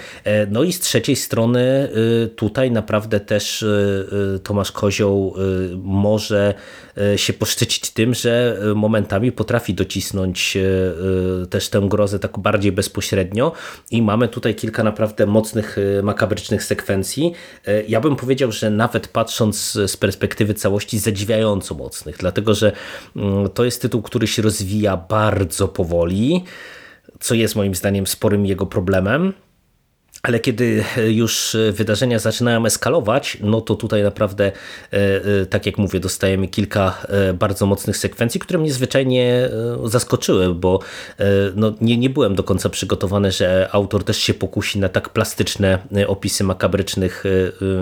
No 0.56 0.64
i 0.64 0.74
z 0.74 0.80
trzeciej 0.80 1.16
strony 1.16 1.90
y, 2.24 2.28
tutaj 2.28 2.72
naprawdę 2.72 3.20
też 3.20 3.62
y, 3.62 4.08
y, 4.36 4.40
Tomasz 4.40 4.72
Kozioł 4.72 5.36
może 5.84 6.54
się 7.16 7.34
poszczycić 7.34 7.92
tym, 7.92 8.14
że 8.14 8.60
momentami 8.76 9.32
potrafi 9.32 9.74
docisnąć 9.74 10.58
też 11.50 11.70
tę 11.70 11.82
grozę 11.90 12.20
tak 12.20 12.40
bardziej 12.40 12.72
bezpośrednio 12.72 13.52
i 13.92 14.02
mamy 14.02 14.28
tutaj 14.28 14.56
kilka 14.56 14.84
naprawdę 14.84 15.26
mocnych, 15.26 15.78
makabrycznych 16.04 16.64
sekwencji. 16.64 17.34
Ja 17.88 18.02
bym 18.02 18.16
powiedział, 18.16 18.52
że 18.52 18.70
nawet 18.70 19.08
patrząc 19.08 19.72
z 19.72 19.98
perspektywy 19.98 20.54
całości 20.54 21.00
zadziwiająco 21.00 21.76
mocnych, 21.76 22.18
dlatego 22.18 22.54
że 22.54 22.72
to 23.54 23.66
jest 23.66 23.82
tytuł, 23.82 24.02
który 24.02 24.28
się 24.28 24.42
rozwija 24.42 24.98
bardzo 24.98 25.68
powoli, 25.68 26.44
co 27.20 27.36
jest 27.36 27.56
moim 27.56 27.76
zdaniem 27.76 28.08
sporym 28.08 28.46
jego 28.46 28.66
problemem. 28.66 29.34
Ale 30.26 30.40
kiedy 30.40 30.84
już 31.08 31.58
wydarzenia 31.72 32.20
zaczynają 32.20 32.66
eskalować, 32.66 33.38
no 33.42 33.62
to 33.62 33.76
tutaj 33.76 34.04
naprawdę, 34.04 34.46
e, 34.46 34.98
e, 35.42 35.46
tak 35.46 35.66
jak 35.66 35.78
mówię, 35.78 36.00
dostajemy 36.00 36.48
kilka 36.48 37.02
e, 37.08 37.34
bardzo 37.34 37.66
mocnych 37.66 37.98
sekwencji, 37.98 38.40
które 38.40 38.60
mnie 38.60 38.74
zwyczajnie 38.74 39.50
zaskoczyły, 39.84 40.56
bo 40.56 40.80
no, 41.56 41.74
nie, 41.82 41.98
nie 41.98 42.10
byłem 42.10 42.36
do 42.36 42.44
końca 42.44 42.70
przygotowany, 42.70 43.32
że 43.32 43.70
autor 43.72 44.04
też 44.04 44.18
się 44.18 44.34
pokusi 44.34 44.80
na 44.80 44.90
tak 44.90 45.10
plastyczne 45.10 45.80
opisy 46.08 46.44
makabrycznych 46.44 47.24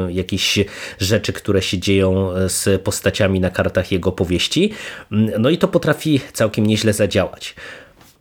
jakichś 0.09 0.59
rzeczy, 0.99 1.33
które 1.33 1.61
się 1.61 1.79
dzieją 1.79 2.29
z 2.47 2.81
postaciami 2.81 3.39
na 3.39 3.49
kartach 3.49 3.91
jego 3.91 4.11
powieści. 4.11 4.73
No 5.39 5.49
i 5.49 5.57
to 5.57 5.67
potrafi 5.67 6.21
całkiem 6.33 6.65
nieźle 6.65 6.93
zadziałać. 6.93 7.55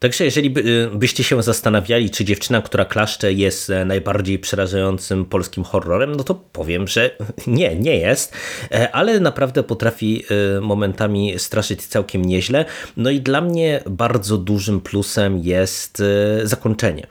Także 0.02 0.24
jeżeli 0.24 0.50
by, 0.50 0.60
y, 0.60 0.90
byście 0.98 1.24
się 1.24 1.42
zastanawiali, 1.42 2.10
czy 2.10 2.24
dziewczyna, 2.24 2.62
która 2.62 2.84
klaszcze 2.84 3.32
jest 3.32 3.70
e, 3.70 3.84
najbardziej 3.84 4.38
przerażającym 4.38 5.24
polskim 5.24 5.64
horrorem, 5.64 6.14
no 6.16 6.24
to 6.24 6.34
powiem, 6.34 6.88
że 6.88 7.10
nie, 7.46 7.76
nie 7.76 7.96
jest, 7.96 8.34
e, 8.70 8.92
ale 8.92 9.20
naprawdę 9.20 9.62
potrafi 9.62 10.24
e, 10.56 10.60
momentami 10.60 11.38
straszyć 11.38 11.86
całkiem 11.86 12.24
nieźle. 12.24 12.64
No 12.96 13.10
i 13.10 13.20
dla 13.20 13.40
mnie 13.40 13.82
bardzo 13.90 14.38
dużym 14.38 14.80
plusem 14.80 15.38
jest 15.38 16.02
zakończenie, 16.44 17.06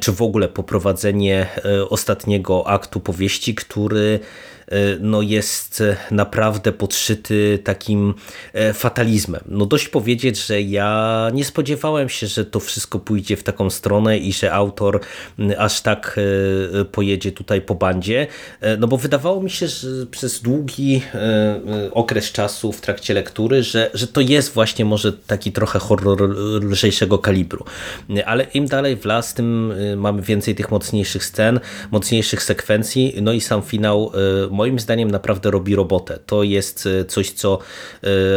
czy 0.00 0.12
w 0.12 0.22
ogóle 0.22 0.48
poprowadzenie 0.48 1.46
ostatniego 1.88 2.66
aktu 2.66 3.00
powieści, 3.00 3.54
który 3.54 4.20
E, 4.20 4.55
no 5.00 5.22
jest 5.22 5.82
naprawdę 6.10 6.72
podszyty 6.72 7.58
takim 7.64 8.14
e, 8.52 8.72
fatalizmem. 8.72 9.40
No 9.48 9.66
dość 9.66 9.88
powiedzieć, 9.88 10.46
że 10.46 10.62
ja 10.62 11.30
nie 11.34 11.44
spodziewałem 11.44 12.08
się, 12.08 12.26
że 12.26 12.44
to 12.44 12.60
wszystko 12.60 12.98
pójdzie 12.98 13.36
w 13.36 13.42
taką 13.42 13.70
stronę 13.70 14.18
i 14.18 14.32
że 14.32 14.52
autor 14.52 15.00
aż 15.58 15.80
tak 15.80 16.20
e, 16.80 16.84
pojedzie 16.84 17.32
tutaj 17.32 17.60
po 17.60 17.74
bandzie, 17.74 18.26
no 18.78 18.86
bo 18.86 18.96
wydawało 18.96 19.42
mi 19.42 19.50
się, 19.50 19.68
że 19.68 20.06
przez 20.10 20.40
długi 20.40 21.02
okres 21.92 22.32
czasu 22.32 22.72
w 22.72 22.80
trakcie 22.80 23.14
lektury, 23.14 23.62
że, 23.62 23.90
że 23.94 24.06
to 24.06 24.20
jest 24.20 24.54
właśnie 24.54 24.84
może 24.84 25.12
taki 25.12 25.52
trochę 25.52 25.78
horror 25.78 26.30
lżejszego 26.64 27.18
kalibru. 27.18 27.64
Ale 28.26 28.44
im 28.44 28.66
dalej 28.66 28.96
w 28.96 29.04
las, 29.04 29.34
tym 29.34 29.72
mamy 29.96 30.22
więcej 30.22 30.54
tych 30.54 30.70
mocniejszych 30.70 31.24
scen, 31.24 31.60
mocniejszych 31.90 32.42
sekwencji, 32.42 33.14
no 33.22 33.32
i 33.32 33.40
sam 33.40 33.62
finał 33.62 34.12
moim 34.56 34.78
zdaniem 34.78 35.10
naprawdę 35.10 35.50
robi 35.50 35.76
robotę. 35.76 36.18
To 36.26 36.42
jest 36.42 36.86
e, 36.86 37.04
coś, 37.04 37.30
co 37.30 37.58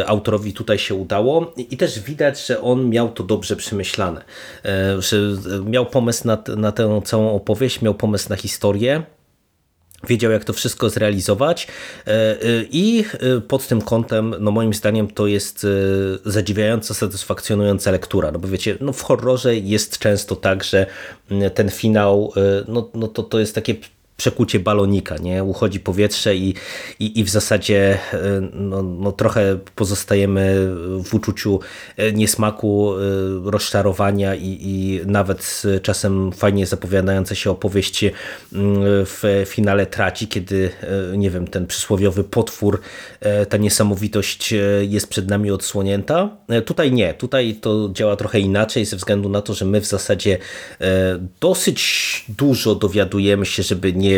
e, 0.02 0.08
autorowi 0.08 0.54
tutaj 0.54 0.80
się 0.80 0.96
udało 0.96 1.54
i 1.58 1.78
też 1.78 2.00
widać, 2.00 2.46
że 2.46 2.62
on 2.62 2.90
miał 2.90 3.10
to 3.10 3.24
dobrze 3.24 3.56
przemyślane, 3.56 4.22
e, 4.66 5.02
że 5.02 5.18
miał 5.66 5.86
pomysł 5.86 6.28
na, 6.28 6.44
na 6.58 6.72
tę 6.72 7.02
całą 7.06 7.36
opowieść, 7.36 7.82
miał 7.82 7.94
pomysł 7.94 8.30
na 8.30 8.36
historię, 8.36 9.04
wiedział 10.08 10.32
jak 10.32 10.44
to 10.44 10.54
wszystko 10.54 10.90
zrealizować 10.90 11.68
i 12.72 13.06
pod 13.48 13.68
tym 13.68 13.82
kątem, 13.82 14.36
no 14.40 14.52
moim 14.52 14.74
zdaniem 14.74 15.08
to 15.08 15.28
jest 15.28 15.68
zadziwiająca, 16.26 16.94
satysfakcjonująca 16.94 17.92
lektura, 17.92 18.32
no 18.32 18.40
bo 18.40 18.48
wiecie, 18.48 18.78
no 18.82 18.94
w 18.94 19.02
horrorze 19.02 19.56
jest 19.56 19.98
często 19.98 20.36
tak, 20.36 20.64
że 20.64 20.86
ten 21.54 21.70
finał, 21.70 22.34
no, 22.68 22.90
no 22.94 23.08
to, 23.08 23.24
to 23.24 23.40
jest 23.40 23.56
takie 23.56 23.76
przekucie 24.20 24.60
balonika, 24.60 25.18
nie? 25.18 25.44
Uchodzi 25.44 25.80
powietrze 25.80 26.36
i, 26.36 26.54
i, 27.00 27.20
i 27.20 27.24
w 27.24 27.30
zasadzie 27.30 27.98
e, 28.14 28.18
no, 28.54 28.84
no 28.84 29.12
trochę 29.12 29.60
pozostajemy 29.76 30.70
w 31.04 31.14
uczuciu 31.14 31.60
e, 31.98 32.12
niesmaku, 32.12 32.94
e, 32.94 33.52
rozczarowania 33.52 34.36
i, 34.36 34.58
i 34.62 35.02
nawet 35.06 35.64
czasem 35.82 36.32
fajnie 36.32 36.66
zapowiadające 36.66 37.36
się 37.36 37.52
opowieść 37.52 38.06
w 39.06 39.44
finale 39.48 39.86
traci, 39.86 40.28
kiedy 40.28 40.70
nie 41.18 41.30
wiem, 41.30 41.48
ten 41.48 41.68
przysłowiowy 41.68 42.24
potwór, 42.24 42.82
ta 43.50 43.58
niesamowitość 43.58 44.54
jest 44.82 45.08
przed 45.08 45.30
nami 45.30 45.52
odsłonięta. 45.52 46.30
Tutaj 46.66 46.92
nie, 46.92 47.14
tutaj 47.14 47.56
to 47.56 47.90
działa 47.94 48.16
trochę 48.16 48.40
inaczej 48.40 48.86
ze 48.86 48.96
względu 48.98 49.30
na 49.30 49.42
to, 49.42 49.54
że 49.54 49.66
my 49.66 49.82
w 49.82 49.86
zasadzie 49.86 50.38
dosyć 51.40 51.80
dużo 52.30 52.76
dowiadujemy 52.76 53.46
się, 53.46 53.64
żeby 53.64 53.94
nie 53.94 54.09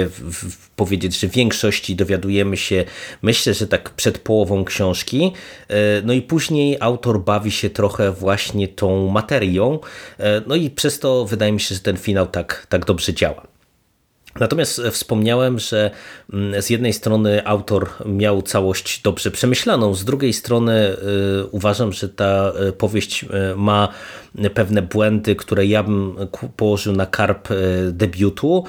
powiedzieć, 0.76 1.20
że 1.20 1.28
w 1.28 1.32
większości 1.32 1.96
dowiadujemy 1.96 2.58
się, 2.58 2.86
myślę, 3.22 3.54
że 3.54 3.68
tak 3.68 3.90
przed 3.90 4.18
połową 4.18 4.66
książki. 4.66 5.34
E, 5.68 6.02
no 6.04 6.14
i 6.14 6.22
później 6.22 6.78
autor 6.80 7.24
bawi 7.24 7.52
się 7.52 7.70
trochę 7.70 8.12
właśnie 8.12 8.68
tą 8.68 9.08
materią. 9.08 9.80
E, 10.20 10.42
no 10.48 10.56
i 10.56 10.70
przez 10.70 11.00
to 11.00 11.26
wydaje 11.26 11.52
mi 11.52 11.60
się, 11.60 11.76
że 11.76 11.82
ten 11.82 11.98
finał 11.98 12.28
tak, 12.28 12.68
tak 12.70 12.86
dobrze 12.86 13.14
działa. 13.14 13.51
Natomiast 14.40 14.82
wspomniałem, 14.92 15.60
że 15.60 15.92
mm, 16.34 16.62
z 16.62 16.70
jednej 16.70 16.94
strony 16.94 17.46
autor 17.46 17.90
miał 18.06 18.42
całość 18.42 19.02
dobrze 19.02 19.32
przemyślaną, 19.32 19.94
z 19.94 20.06
drugiej 20.06 20.34
strony 20.34 20.96
uważam, 21.52 21.94
że 21.94 22.10
ta 22.10 22.54
powieść 22.78 23.26
ma 23.56 23.90
pewne 24.54 24.82
błędy, 24.82 25.36
które 25.36 25.66
ja 25.66 25.84
bym 25.84 26.16
położył 26.58 26.94
na 26.94 27.06
karp 27.06 27.50
debiutu. 27.92 28.64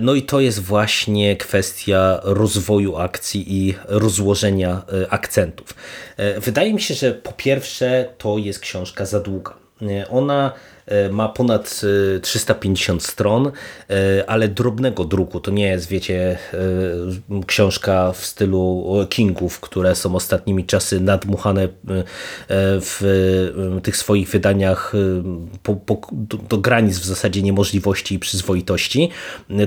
No 0.00 0.14
i 0.14 0.22
to 0.22 0.40
jest 0.40 0.62
właśnie 0.62 1.36
kwestia 1.36 2.20
rozwoju 2.22 2.96
akcji 2.96 3.66
i 3.66 3.74
rozłożenia 3.84 4.82
akcentów. 5.10 5.74
Wydaje 6.38 6.74
mi 6.74 6.80
się, 6.80 6.94
że 6.94 7.12
po 7.12 7.32
pierwsze 7.32 8.08
to 8.18 8.38
jest 8.38 8.60
książka 8.60 9.06
za 9.06 9.20
długa. 9.20 9.54
Ona 10.10 10.52
E, 10.52 10.75
ma 11.10 11.28
ponad 11.28 11.80
350 12.22 13.02
e, 13.02 13.04
stron, 13.04 13.46
e, 13.46 14.30
ale 14.30 14.48
drobnego 14.48 15.04
druku. 15.04 15.40
To 15.40 15.50
nie 15.50 15.66
jest, 15.66 15.88
wiecie, 15.88 16.38
książka 17.46 18.12
w 18.12 18.26
stylu 18.26 18.86
Kingów, 19.10 19.60
które 19.60 19.94
są 19.94 20.14
ostatnimi 20.14 20.64
czasy 20.64 21.00
nadmuchane 21.00 21.68
w 22.80 23.80
tych 23.82 23.96
swoich 23.96 24.28
wydaniach 24.28 24.92
po, 25.62 25.76
po, 25.76 26.00
do, 26.48 26.58
granic 26.58 26.98
w 26.98 27.04
zasadzie 27.04 27.42
niemożliwości 27.42 28.14
i 28.14 28.18
przyzwoitości. 28.18 29.10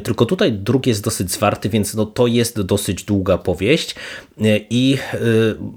Tylko 0.04 0.26
tutaj 0.26 0.54
druk 0.54 0.88
jest 0.88 1.04
dosyć 1.04 1.32
zwarty, 1.32 1.70
więc 1.70 1.96
no, 1.96 2.06
to 2.06 2.28
jest 2.28 2.62
dosyć 2.62 3.04
długa 3.04 3.38
powieść 3.38 3.96
i 4.70 4.98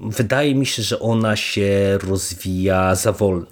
wydaje 0.09 0.55
mi 0.55 0.65
się, 0.65 0.83
że 0.83 0.99
ona 0.99 1.35
się 1.35 1.97
rozwija 2.03 2.95
za 2.95 3.11
wolno. 3.11 3.45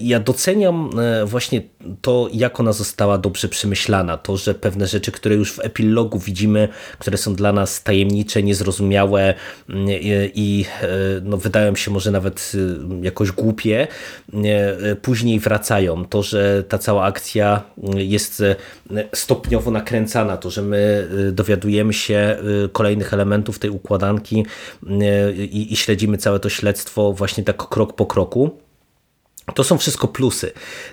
Ja 0.00 0.20
doceniam 0.20 0.90
E, 1.03 1.03
właśnie 1.26 1.62
to, 2.02 2.28
jak 2.32 2.60
ona 2.60 2.72
została 2.72 3.18
dobrze 3.18 3.48
przemyślana, 3.48 4.16
to, 4.16 4.36
że 4.36 4.54
pewne 4.54 4.86
rzeczy, 4.86 5.12
które 5.12 5.34
już 5.34 5.52
w 5.52 5.60
epilogu 5.60 6.18
widzimy, 6.18 6.68
które 6.98 7.16
są 7.16 7.34
dla 7.34 7.52
nas 7.52 7.82
tajemnicze, 7.82 8.42
niezrozumiałe 8.42 9.34
mm, 9.68 9.86
i 10.34 10.64
e, 10.82 10.88
no, 11.22 11.36
wydają 11.36 11.76
się 11.76 11.90
może 11.90 12.10
nawet 12.10 12.52
e, 12.54 13.04
jakoś 13.04 13.32
głupie, 13.32 13.86
później 15.02 15.40
wracają. 15.40 16.04
To, 16.04 16.22
że 16.22 16.64
ta 16.68 16.78
cała 16.78 17.04
akcja 17.04 17.62
jest 17.94 18.42
stopniowo 19.14 19.70
nakręcana, 19.70 20.36
to, 20.36 20.50
że 20.50 20.62
my 20.62 21.08
dowiadujemy 21.32 21.92
się 21.92 22.36
kolejnych 22.72 23.14
elementów 23.14 23.58
tej 23.58 23.70
układanki 23.70 24.46
i, 25.36 25.72
i 25.72 25.76
śledzimy 25.76 26.18
całe 26.18 26.40
to 26.40 26.48
śledztwo 26.48 27.12
właśnie 27.12 27.44
tak 27.44 27.68
krok 27.68 27.92
po 27.92 28.06
kroku 28.06 28.63
to 29.52 29.64
są 29.64 29.78
wszystko 29.78 30.08
plusy, 30.08 30.52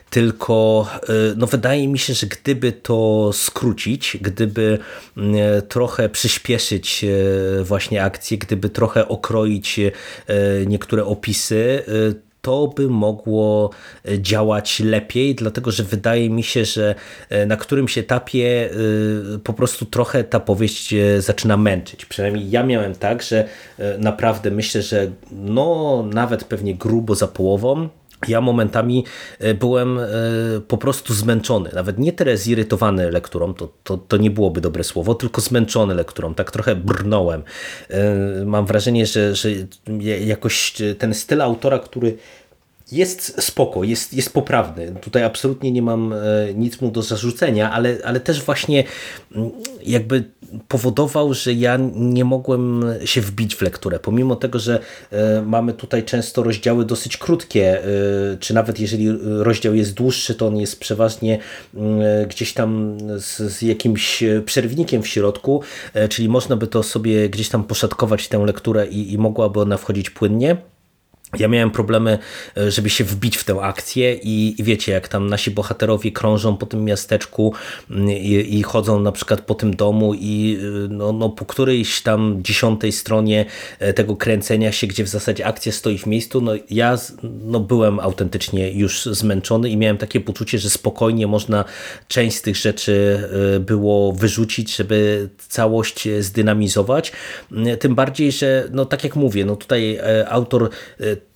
tylko 0.10 0.88
y, 1.10 1.34
no 1.38 1.48
wydaje 1.48 1.88
mi 1.88 2.00
się, 2.00 2.14
że 2.14 2.28
gdyby 2.28 2.72
to 2.72 3.30
skrócić, 3.34 4.18
gdyby 4.22 4.80
y, 5.18 5.22
trochę 5.62 6.10
przyspieszyć 6.10 7.04
y, 7.04 7.64
właśnie 7.64 8.04
akcję, 8.04 8.38
gdyby 8.38 8.70
trochę 8.70 9.08
okroić 9.08 9.80
niektóre 10.68 11.06
opisy, 11.06 11.84
to 12.42 12.68
by 12.68 12.88
mogło 12.88 13.70
działać 14.18 14.80
lepiej, 14.80 15.36
dlatego 15.36 15.72
że 15.72 15.84
wydaje 15.84 16.30
mi 16.30 16.44
się, 16.44 16.66
że 16.66 16.96
na 17.48 17.58
którymś 17.58 17.98
etapie 17.98 18.70
po 19.44 19.54
prostu 19.54 19.86
trochę 19.86 20.24
ta 20.24 20.40
powieść 20.40 20.96
zaczyna 21.20 21.58
męczyć. 21.58 22.06
Przynajmniej 22.06 22.52
ja 22.52 22.64
miałem 22.64 22.96
tak, 22.96 23.24
że 23.24 23.48
naprawdę 24.00 24.52
myślę, 24.52 24.82
że 24.82 25.12
no 25.32 26.04
nawet 26.14 26.44
pewnie 26.44 26.76
grubo 26.76 27.16
za 27.16 27.28
połową 27.28 27.90
ja 28.28 28.42
momentami 28.42 29.06
e, 29.40 29.54
byłem 29.54 30.00
e, 30.00 30.08
po 30.68 30.78
prostu 30.78 31.14
zmęczony, 31.14 31.70
nawet 31.74 32.00
nie 32.00 32.14
tyle 32.14 32.38
zirytowany 32.38 33.12
lekturą, 33.12 33.54
to, 33.54 33.70
to, 33.84 33.98
to 33.98 34.18
nie 34.18 34.32
byłoby 34.32 34.62
dobre 34.62 34.84
słowo, 34.84 35.16
tylko 35.16 35.42
zmęczony 35.42 35.96
lekturą, 35.96 36.34
tak 36.34 36.52
trochę 36.52 36.76
brnąłem. 36.76 37.44
E, 37.90 38.46
mam 38.46 38.66
wrażenie, 38.66 39.06
że, 39.06 39.36
że 39.36 39.50
jakoś 40.26 40.74
ten 40.98 41.14
styl 41.14 41.42
autora, 41.42 41.80
który 41.80 42.18
jest 42.92 43.42
spoko, 43.42 43.84
jest, 43.84 44.14
jest 44.14 44.34
poprawny. 44.34 44.96
Tutaj 45.02 45.24
absolutnie 45.24 45.72
nie 45.72 45.82
mam 45.82 46.14
nic 46.56 46.82
mu 46.82 46.92
do 46.92 47.02
zarzucenia, 47.02 47.72
ale, 47.72 47.98
ale 48.04 48.20
też 48.20 48.44
właśnie 48.44 48.84
mm, 49.36 49.52
jakby 49.84 50.24
powodował, 50.68 51.34
że 51.34 51.54
ja 51.54 51.80
nie 51.96 52.26
mogłem 52.26 52.86
się 53.06 53.22
wbić 53.22 53.56
w 53.56 53.62
lekturę. 53.62 54.00
Pomimo 54.00 54.36
tego, 54.36 54.60
że 54.60 54.80
e, 55.12 55.42
mamy 55.42 55.74
tutaj 55.74 56.04
często 56.04 56.44
rozdziały 56.44 56.86
dosyć 56.86 57.18
krótkie, 57.18 57.84
e, 57.84 58.38
czy 58.40 58.54
nawet 58.54 58.80
jeżeli 58.80 59.08
rozdział 59.22 59.76
jest 59.76 59.94
dłuższy, 59.94 60.36
to 60.36 60.48
on 60.48 60.58
jest 60.58 60.80
przeważnie 60.80 61.40
mm, 61.76 62.02
e, 62.02 62.28
gdzieś 62.28 62.54
tam 62.54 62.98
z, 63.18 63.38
z 63.38 63.62
jakimś 63.62 64.24
przerwnikiem 64.46 65.02
w 65.02 65.08
środku, 65.08 65.62
czyli 66.10 66.30
można 66.30 66.56
by 66.56 66.68
to 66.68 66.84
sobie 66.84 67.30
gdzieś 67.30 67.50
tam 67.50 67.64
poszatkować 67.64 68.28
tę 68.28 68.38
lekturę 68.46 68.88
i, 68.88 69.14
i 69.14 69.18
mogłaby 69.18 69.62
ona 69.62 69.78
wchodzić 69.78 70.10
płynnie. 70.10 70.58
Ja 71.40 71.48
miałem 71.48 71.72
problemy, 71.72 72.20
e, 72.58 72.72
żeby 72.72 72.90
się 72.90 73.04
wbić 73.04 73.38
w 73.38 73.44
tę 73.44 73.62
akcję 73.62 74.14
i, 74.24 74.56
wiecie, 74.60 74.92
jak 74.92 75.08
tam 75.08 75.28
nasi 75.28 75.52
bohaterowie 75.52 76.12
krążą 76.12 76.58
po 76.58 76.66
tym 76.66 76.86
miasteczku 76.86 77.54
mm, 77.92 78.10
i, 78.10 78.58
i 78.60 78.64
chodzą 78.64 79.00
na 79.00 79.12
przykład 79.12 79.42
po 79.42 79.56
tym 79.56 79.76
domu 79.76 80.14
i 80.14 80.58
e, 80.60 80.88
no, 80.90 81.14
no, 81.14 81.30
po 81.30 81.46
którejś 81.46 82.02
tam 82.02 82.40
dziesiątej 82.44 82.92
stronie 82.92 83.46
e, 83.80 83.94
tego 83.94 84.16
kręcenia 84.16 84.72
się, 84.72 84.88
gdzie 84.88 85.04
w 85.04 85.08
zasadzie 85.08 85.46
akcja 85.46 85.72
stoi 85.72 85.98
w 85.98 86.06
miejscu, 86.06 86.42
no 86.42 86.52
ja 86.70 86.98
no, 87.24 87.60
byłem 87.60 88.00
autentycznie 88.00 88.72
już 88.72 89.06
zmęczony 89.06 89.70
i 89.70 89.78
miałem 89.78 89.98
takie 89.98 90.20
poczucie, 90.20 90.60
że 90.60 90.70
spokojnie 90.70 91.28
można 91.28 91.66
część 92.08 92.38
z 92.38 92.42
tych 92.42 92.56
rzeczy 92.56 93.22
było 93.60 94.14
wyrzucić, 94.14 94.76
żeby 94.76 95.30
całość 95.48 96.08
zdynamizować. 96.20 97.12
Tym 97.80 97.96
bardziej, 97.96 98.32
że 98.32 98.68
no 98.72 98.86
tak 98.86 99.04
jak 99.04 99.16
mówię, 99.16 99.46
no 99.46 99.56
tutaj 99.56 100.00
autor 100.28 100.70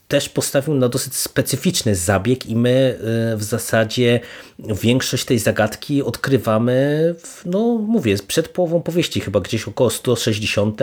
też 0.08 0.30
postawił 0.30 0.74
na 0.74 0.90
dosyć 0.90 1.16
specyficzny 1.16 1.96
zabieg 1.96 2.46
i 2.46 2.56
my 2.56 3.00
y, 3.34 3.38
w 3.38 3.44
zasadzie 3.44 4.20
większość 4.60 5.26
tej 5.26 5.40
zagadki 5.40 6.04
odkrywamy, 6.04 7.16
w, 7.24 7.46
no 7.46 7.60
mówię, 7.88 8.16
przed 8.28 8.50
połową 8.50 8.82
powieści, 8.82 9.22
chyba 9.22 9.40
gdzieś 9.40 9.68
około 9.68 9.90
160 9.90 10.82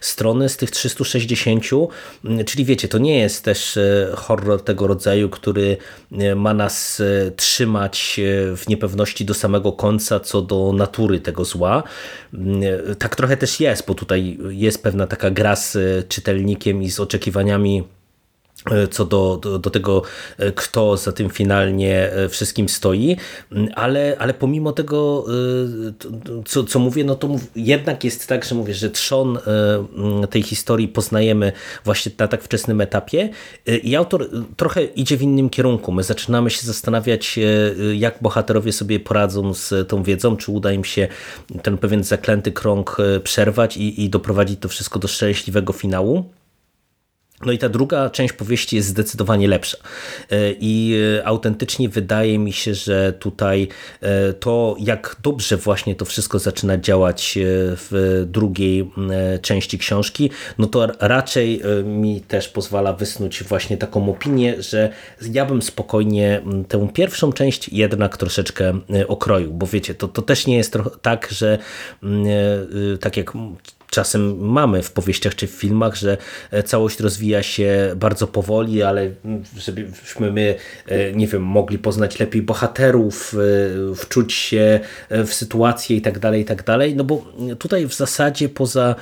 strony 0.00 0.48
z 0.48 0.56
tych 0.56 0.70
360, 0.70 1.64
y, 2.24 2.44
czyli 2.44 2.64
wiecie, 2.64 2.88
to 2.88 2.98
nie 2.98 3.18
jest 3.18 3.44
też 3.44 3.76
y, 3.76 4.12
horror 4.16 4.62
tego 4.64 4.86
rodzaju, 4.86 5.28
który 5.28 5.76
ma 6.36 6.54
nas 6.54 7.02
trzymać 7.36 8.20
w 8.56 8.68
niepewności 8.68 9.24
do 9.24 9.34
samego 9.34 9.72
końca 9.72 10.20
co 10.20 10.42
do 10.42 10.72
natury 10.72 11.20
tego 11.20 11.44
zła. 11.44 11.82
Tak 12.98 13.16
trochę 13.16 13.36
też 13.36 13.60
jest, 13.60 13.86
bo 13.86 13.94
tutaj 13.94 14.38
jest 14.48 14.82
pewna 14.82 15.06
taka 15.06 15.30
gra 15.30 15.56
z 15.56 15.78
czytelnikiem 16.08 16.82
i 16.82 16.90
z 16.90 17.00
oczekiwaniami 17.00 17.82
co 18.90 19.04
do, 19.04 19.38
do, 19.42 19.58
do, 19.58 19.70
tego, 19.70 20.02
e, 20.38 20.52
kto 20.52 20.96
za 20.96 21.12
tym 21.12 21.30
finalnie 21.30 22.12
e, 22.12 22.28
wszystkim 22.28 22.68
stoi, 22.68 23.16
mm, 23.52 23.68
ale, 23.74 24.16
ale 24.18 24.34
pomimo 24.34 24.72
tego, 24.72 25.26
co, 26.44 26.64
co 26.64 26.78
mówię, 26.78 27.04
no 27.04 27.14
to 27.14 27.28
jednak 27.56 28.04
jest 28.04 28.26
tak, 28.26 28.44
że 28.44 28.54
mówię, 28.54 28.74
że 28.74 28.90
trzon 28.90 29.38
mm, 29.96 30.26
tej 30.26 30.42
historii 30.42 30.88
poznajemy 30.88 31.52
właśnie 31.84 32.12
na 32.18 32.28
tak 32.28 32.42
wczesnym 32.42 32.80
etapie 32.80 33.28
i 33.82 33.96
autor 33.96 34.30
trochę 34.56 34.84
idzie 34.84 35.16
w 35.16 35.22
innym 35.22 35.50
kierunku. 35.50 35.92
My 35.92 36.02
zaczynamy 36.02 36.50
się 36.50 36.66
zastanawiać, 36.66 37.38
jak 37.94 38.18
bohaterowie 38.20 38.72
sobie 38.72 39.00
poradzą 39.00 39.54
z 39.54 39.88
tą 39.88 40.02
wiedzą, 40.02 40.36
czy 40.36 40.52
uda 40.52 40.72
im 40.72 40.84
się 40.84 41.08
ten 41.62 41.78
pewien 41.78 42.04
zaklęty 42.04 42.52
krąg 42.52 42.96
przerwać 43.24 43.76
i, 43.76 44.04
i 44.04 44.10
doprowadzić 44.10 44.60
to 44.60 44.68
wszystko 44.68 44.98
do 44.98 45.08
szczęśliwego 45.08 45.72
finału. 45.72 46.30
No 47.44 47.52
i 47.52 47.58
ta 47.58 47.68
druga 47.68 48.10
część 48.10 48.32
powieści 48.32 48.76
jest 48.76 48.88
zdecydowanie 48.88 49.48
lepsza. 49.48 49.78
E, 50.30 50.52
I 50.60 50.96
e, 51.18 51.26
autentycznie 51.26 51.88
wydaje 51.88 52.38
mi 52.38 52.52
się, 52.52 52.74
że 52.74 53.12
tutaj 53.12 53.68
e, 54.00 54.32
to, 54.32 54.76
jak 54.78 55.16
dobrze 55.22 55.56
właśnie 55.56 55.94
to 55.94 56.04
wszystko 56.04 56.38
zaczyna 56.38 56.78
działać 56.78 57.38
w 57.76 58.22
drugiej 58.26 58.90
części 59.42 59.78
książki, 59.78 60.30
no 60.58 60.66
to 60.66 60.86
raczej 61.00 61.62
mi 61.84 62.20
też 62.20 62.48
pozwala 62.48 62.92
wysnuć 62.92 63.42
właśnie 63.42 63.76
taką 63.76 64.10
opinię, 64.10 64.62
że 64.62 64.90
ja 65.30 65.46
bym 65.46 65.62
spokojnie 65.62 66.42
tę 66.68 66.88
pierwszą 66.94 67.32
część 67.32 67.68
jednak 67.68 68.16
troszeczkę 68.16 68.80
okroił, 69.08 69.52
bo 69.52 69.66
wiecie, 69.66 69.94
to, 69.94 70.08
to 70.08 70.22
też 70.22 70.46
nie 70.46 70.56
jest 70.56 70.78
tak, 71.02 71.28
że 71.30 71.58
tak 73.00 73.16
jak 73.16 73.32
czasem 73.92 74.38
mamy 74.38 74.82
w 74.82 74.92
powieściach 74.92 75.34
czy 75.34 75.46
w 75.46 75.50
filmach, 75.50 75.94
że 75.94 76.16
e, 76.50 76.62
całość 76.62 77.00
rozwija 77.00 77.42
się 77.42 77.92
bardzo 77.96 78.26
powoli, 78.26 78.82
ale 78.82 79.10
żebyśmy 79.58 80.32
my, 80.32 80.54
e, 80.86 81.12
nie 81.12 81.26
wiem, 81.26 81.42
mogli 81.42 81.78
poznać 81.78 82.20
lepiej 82.20 82.42
bohaterów, 82.42 83.34
e, 83.92 83.94
wczuć 83.94 84.32
się 84.32 84.80
w 85.10 85.34
sytuację 85.34 85.96
i 85.96 86.02
tak 86.02 86.18
dalej, 86.18 86.42
i 86.42 86.44
tak 86.44 86.64
dalej, 86.64 86.96
no 86.96 87.04
bo 87.04 87.24
tutaj 87.58 87.86
w 87.86 87.94
zasadzie 87.94 88.48
poza 88.48 88.94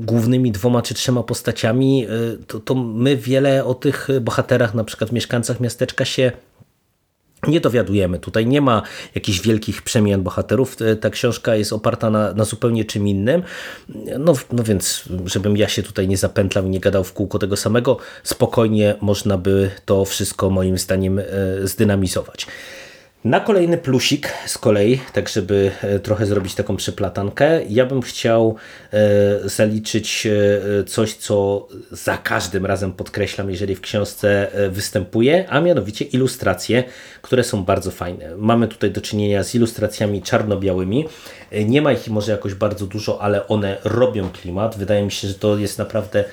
głównymi 0.00 0.52
dwoma 0.52 0.82
czy 0.82 0.94
trzema 0.94 1.22
postaciami, 1.22 2.06
to, 2.46 2.60
to 2.60 2.74
my 2.74 3.16
wiele 3.16 3.64
o 3.64 3.74
tych 3.74 4.08
bohaterach, 4.20 4.74
na 4.74 4.84
przykład 4.84 5.12
mieszkańcach 5.12 5.60
miasteczka 5.60 6.04
się 6.04 6.32
nie 7.48 7.60
dowiadujemy. 7.60 8.18
Tutaj 8.18 8.46
nie 8.46 8.60
ma 8.60 8.82
jakichś 9.14 9.40
wielkich 9.40 9.82
przemian 9.82 10.22
bohaterów. 10.22 10.76
Ta 11.00 11.10
książka 11.10 11.54
jest 11.54 11.72
oparta 11.72 12.10
na, 12.10 12.32
na 12.32 12.44
zupełnie 12.44 12.84
czym 12.84 13.08
innym. 13.08 13.42
No, 14.18 14.34
no 14.52 14.62
więc, 14.62 15.04
żebym 15.24 15.56
ja 15.56 15.68
się 15.68 15.82
tutaj 15.82 16.08
nie 16.08 16.16
zapętlał 16.16 16.66
i 16.66 16.70
nie 16.70 16.80
gadał 16.80 17.04
w 17.04 17.12
kółko 17.12 17.38
tego 17.38 17.56
samego, 17.56 17.96
spokojnie 18.22 18.94
można 19.00 19.38
by 19.38 19.70
to 19.84 20.04
wszystko 20.04 20.50
moim 20.50 20.78
zdaniem 20.78 21.18
e, 21.18 21.24
zdynamizować. 21.62 22.46
Na 23.24 23.40
kolejny 23.40 23.78
plusik 23.78 24.32
z 24.46 24.58
kolei, 24.58 25.00
tak 25.12 25.28
żeby 25.28 25.70
e, 25.82 25.98
trochę 25.98 26.26
zrobić 26.26 26.54
taką 26.54 26.76
przeplatankę, 26.76 27.64
ja 27.68 27.86
bym 27.86 28.02
chciał 28.02 28.56
e, 28.92 29.48
zaliczyć 29.48 30.26
e, 30.26 30.84
coś, 30.84 31.14
co 31.14 31.68
za 31.90 32.16
każdym 32.16 32.66
razem 32.66 32.92
podkreślam, 32.92 33.50
jeżeli 33.50 33.74
w 33.74 33.80
książce 33.80 34.48
występuje, 34.70 35.46
a 35.48 35.60
mianowicie 35.60 36.04
ilustracje, 36.04 36.84
które 37.22 37.44
są 37.44 37.64
bardzo 37.64 37.90
fajne. 37.90 38.36
Mamy 38.36 38.68
tutaj 38.68 38.90
do 38.90 39.00
czynienia 39.00 39.44
z 39.44 39.54
ilustracjami 39.54 40.22
czarno-białymi. 40.22 41.08
Nie 41.66 41.82
ma 41.82 41.92
ich 41.92 42.08
może 42.08 42.32
jakoś 42.32 42.54
bardzo 42.54 42.86
dużo, 42.86 43.22
ale 43.22 43.48
one 43.48 43.76
robią 43.84 44.30
klimat. 44.30 44.76
Wydaje 44.78 45.04
mi 45.04 45.12
się, 45.12 45.28
że 45.28 45.34
to 45.34 45.58
jest 45.58 45.78
naprawdę 45.78 46.24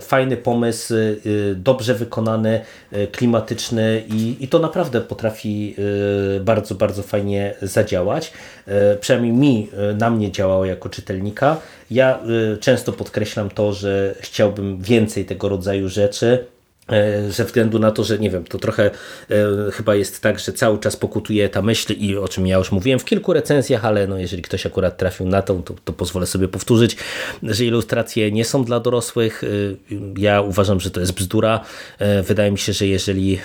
fajny 0.00 0.36
pomysł, 0.36 0.94
dobrze 1.54 1.94
wykonany, 1.94 2.60
klimatyczny 3.12 4.02
i, 4.08 4.36
i 4.40 4.48
to 4.48 4.58
naprawdę 4.58 5.00
potrafi 5.00 5.76
bardzo, 6.40 6.74
bardzo 6.74 7.02
fajnie 7.02 7.54
zadziałać. 7.62 8.32
Y, 8.68 8.72
przynajmniej 9.00 9.32
mi, 9.32 9.68
y, 9.90 9.94
na 9.94 10.10
mnie 10.10 10.32
działało 10.32 10.64
jako 10.64 10.88
czytelnika. 10.88 11.56
Ja 11.90 12.18
często 12.60 12.92
podkreślam 12.92 13.50
to, 13.50 13.72
że 13.72 14.14
chciałbym 14.20 14.82
więcej 14.82 15.24
tego 15.24 15.48
rodzaju 15.48 15.88
rzeczy 15.88 16.46
ze 17.28 17.44
względu 17.44 17.78
na 17.78 17.90
to, 17.90 18.04
że 18.04 18.18
nie 18.18 18.30
wiem, 18.30 18.44
to 18.44 18.58
trochę 18.58 18.90
e, 19.30 19.70
chyba 19.72 19.94
jest 19.94 20.20
tak, 20.20 20.38
że 20.38 20.52
cały 20.52 20.78
czas 20.78 20.96
pokutuje 20.96 21.48
ta 21.48 21.62
myśl 21.62 21.92
i 21.92 22.16
o 22.16 22.28
czym 22.28 22.46
ja 22.46 22.58
już 22.58 22.72
mówiłem 22.72 22.98
w 22.98 23.04
kilku 23.04 23.32
recenzjach, 23.32 23.84
ale 23.84 24.06
no 24.06 24.18
jeżeli 24.18 24.42
ktoś 24.42 24.66
akurat 24.66 24.96
trafił 24.96 25.26
na 25.26 25.42
to, 25.42 25.54
to, 25.54 25.74
to 25.84 25.92
pozwolę 25.92 26.26
sobie 26.26 26.48
powtórzyć, 26.48 26.96
że 27.42 27.64
ilustracje 27.64 28.32
nie 28.32 28.44
są 28.44 28.64
dla 28.64 28.80
dorosłych. 28.80 29.44
E, 29.44 29.46
ja 30.16 30.40
uważam, 30.40 30.80
że 30.80 30.90
to 30.90 31.00
jest 31.00 31.12
bzdura. 31.12 31.60
E, 31.98 32.22
wydaje 32.22 32.50
mi 32.50 32.58
się, 32.58 32.72
że 32.72 32.86
jeżeli 32.86 33.34
e, 33.34 33.38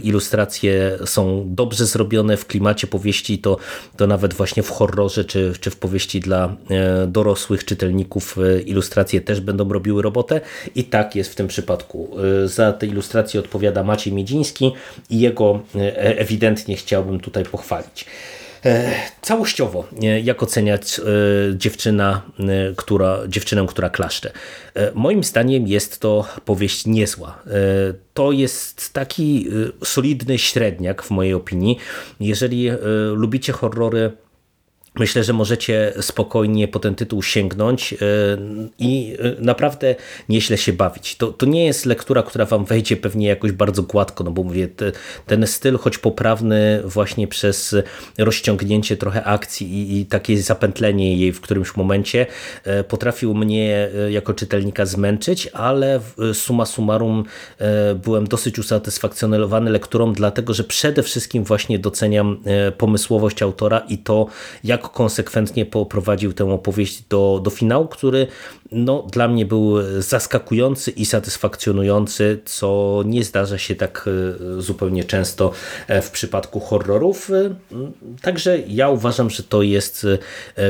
ilustracje 0.00 0.98
są 1.04 1.44
dobrze 1.46 1.86
zrobione 1.86 2.36
w 2.36 2.46
klimacie 2.46 2.86
powieści, 2.86 3.38
to, 3.38 3.56
to 3.96 4.06
nawet 4.06 4.34
właśnie 4.34 4.62
w 4.62 4.70
horrorze 4.70 5.24
czy, 5.24 5.52
czy 5.60 5.70
w 5.70 5.76
powieści 5.76 6.20
dla 6.20 6.56
e, 6.70 7.06
dorosłych 7.06 7.64
czytelników 7.64 8.36
ilustracje 8.66 9.20
też 9.20 9.40
będą 9.40 9.68
robiły 9.72 10.02
robotę 10.02 10.40
i 10.74 10.84
tak 10.84 11.16
jest 11.16 11.32
w 11.32 11.34
tym 11.34 11.48
przypadku 11.48 12.16
za 12.48 12.72
te 12.72 12.86
ilustracje 12.86 13.40
odpowiada 13.40 13.82
Maciej 13.82 14.12
Miedziński 14.12 14.72
i 15.10 15.20
jego 15.20 15.60
e, 15.74 16.18
ewidentnie 16.18 16.76
chciałbym 16.76 17.20
tutaj 17.20 17.44
pochwalić. 17.44 18.04
E, 18.64 18.90
całościowo, 19.22 19.84
e, 20.02 20.20
jak 20.20 20.42
oceniać 20.42 21.00
dziewczyna, 21.54 22.22
która, 22.76 23.18
dziewczynę, 23.28 23.66
która 23.68 23.90
klaszcze? 23.90 24.30
Moim 24.94 25.24
zdaniem 25.24 25.66
jest 25.66 26.00
to 26.00 26.24
powieść 26.44 26.86
niezła. 26.86 27.42
To 28.14 28.32
jest 28.32 28.92
taki 28.92 29.48
solidny 29.84 30.38
średniak 30.38 31.02
w 31.02 31.10
mojej 31.10 31.34
opinii. 31.34 31.78
Jeżeli 32.20 32.70
lubicie 33.14 33.52
horrory 33.52 34.12
Myślę, 34.98 35.24
że 35.24 35.32
możecie 35.32 35.92
spokojnie 36.00 36.68
po 36.68 36.78
ten 36.78 36.94
tytuł 36.94 37.22
sięgnąć 37.22 37.92
e, 37.92 37.96
i 38.78 39.16
e, 39.18 39.42
naprawdę 39.42 39.94
nieźle 40.28 40.58
się 40.58 40.72
bawić. 40.72 41.16
To, 41.16 41.32
to 41.32 41.46
nie 41.46 41.66
jest 41.66 41.86
lektura, 41.86 42.22
która 42.22 42.44
wam 42.44 42.64
wejdzie 42.64 42.96
pewnie 42.96 43.28
jakoś 43.28 43.52
bardzo 43.52 43.82
gładko, 43.82 44.24
no 44.24 44.30
bo 44.30 44.42
mówię, 44.42 44.68
te, 44.68 44.92
ten 45.26 45.46
styl, 45.46 45.78
choć 45.78 45.98
poprawny 45.98 46.82
właśnie 46.84 47.28
przez 47.28 47.76
rozciągnięcie 48.18 48.96
trochę 48.96 49.24
akcji 49.24 49.72
i, 49.72 50.00
i 50.00 50.06
takie 50.06 50.42
zapętlenie 50.42 51.16
jej 51.16 51.32
w 51.32 51.40
którymś 51.40 51.76
momencie 51.76 52.26
e, 52.64 52.84
potrafił 52.84 53.34
mnie 53.34 53.90
jako 54.10 54.34
czytelnika 54.34 54.86
zmęczyć, 54.86 55.46
ale 55.52 56.00
suma 56.32 56.66
summarum 56.66 57.24
byłem 58.04 58.26
dosyć 58.26 58.58
usatysfakcjonowany 58.58 59.70
lekturą, 59.70 60.12
dlatego 60.12 60.54
że 60.54 60.64
przede 60.64 61.02
wszystkim 61.02 61.44
właśnie 61.44 61.78
doceniam 61.78 62.42
pomysłowość 62.78 63.42
autora 63.42 63.78
i 63.78 63.98
to, 63.98 64.26
jak 64.64 64.87
konsekwentnie 64.92 65.66
poprowadził 65.66 66.32
tę 66.32 66.52
opowieść 66.52 67.02
do, 67.08 67.40
do 67.44 67.50
finału, 67.50 67.88
który 67.88 68.26
no, 68.72 69.06
dla 69.12 69.28
mnie 69.28 69.46
był 69.46 69.74
zaskakujący 69.98 70.90
i 70.90 71.06
satysfakcjonujący, 71.06 72.38
co 72.44 73.02
nie 73.06 73.24
zdarza 73.24 73.58
się 73.58 73.74
tak 73.74 74.08
e, 74.58 74.62
zupełnie 74.62 75.04
często 75.04 75.52
e, 75.86 76.02
w 76.02 76.10
przypadku 76.10 76.60
horrorów. 76.60 77.30
E, 77.30 77.54
także 78.22 78.58
ja 78.68 78.88
uważam, 78.88 79.30
że 79.30 79.42
to 79.42 79.62
jest 79.62 80.06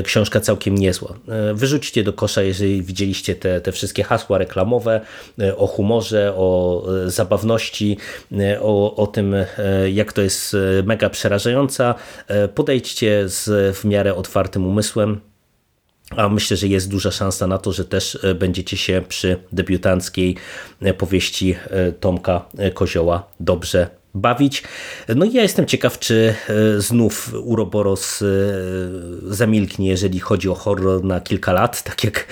książka 0.05 0.41
całkiem 0.41 0.75
niezła. 0.75 1.15
Wyrzućcie 1.55 2.05
do 2.05 2.13
kosza, 2.13 2.43
jeżeli 2.43 2.83
widzieliście 2.83 3.35
te, 3.35 3.61
te 3.61 3.73
wszystkie 3.73 4.05
hasła 4.05 4.39
reklamowe 4.39 5.01
o 5.57 5.67
humorze, 5.67 6.35
o 6.37 6.85
zabawności, 7.07 7.97
o, 8.61 8.97
o 8.97 9.07
tym, 9.07 9.35
jak 9.93 10.13
to 10.13 10.23
jest 10.23 10.57
mega 10.85 11.11
przerażająca. 11.11 11.95
Podejdźcie 12.55 13.29
z 13.29 13.77
w 13.77 13.85
miarę 13.85 14.08
otwartym 14.15 14.67
umysłem. 14.67 15.21
A 16.17 16.29
myślę, 16.29 16.57
że 16.57 16.67
jest 16.67 16.91
duża 16.91 17.11
szansa 17.11 17.47
na 17.47 17.59
to, 17.59 17.73
że 17.73 17.85
też 17.85 18.19
e, 18.25 18.35
będziecie 18.35 18.77
się 18.77 19.03
przy 19.09 19.37
debiutanckiej 19.53 20.37
e, 20.83 20.95
powieści 20.95 21.55
e, 21.71 21.93
Tomka 21.93 22.45
Kozioła 22.75 23.27
dobrze 23.41 23.98
bawić. 24.19 24.63
No 25.17 25.25
i 25.25 25.33
ja 25.33 25.43
jestem 25.43 25.67
ciekaw, 25.67 25.99
czy 25.99 26.35
e, 26.49 26.81
znów 26.81 27.35
Uroboros 27.45 28.23
e, 28.23 28.27
zamilknie, 29.23 29.89
jeżeli 29.89 30.21
chodzi 30.21 30.49
o 30.49 30.55
horror 30.55 31.05
na 31.05 31.21
kilka 31.21 31.53
lat, 31.53 31.83
tak 31.89 32.05
jak 32.05 32.27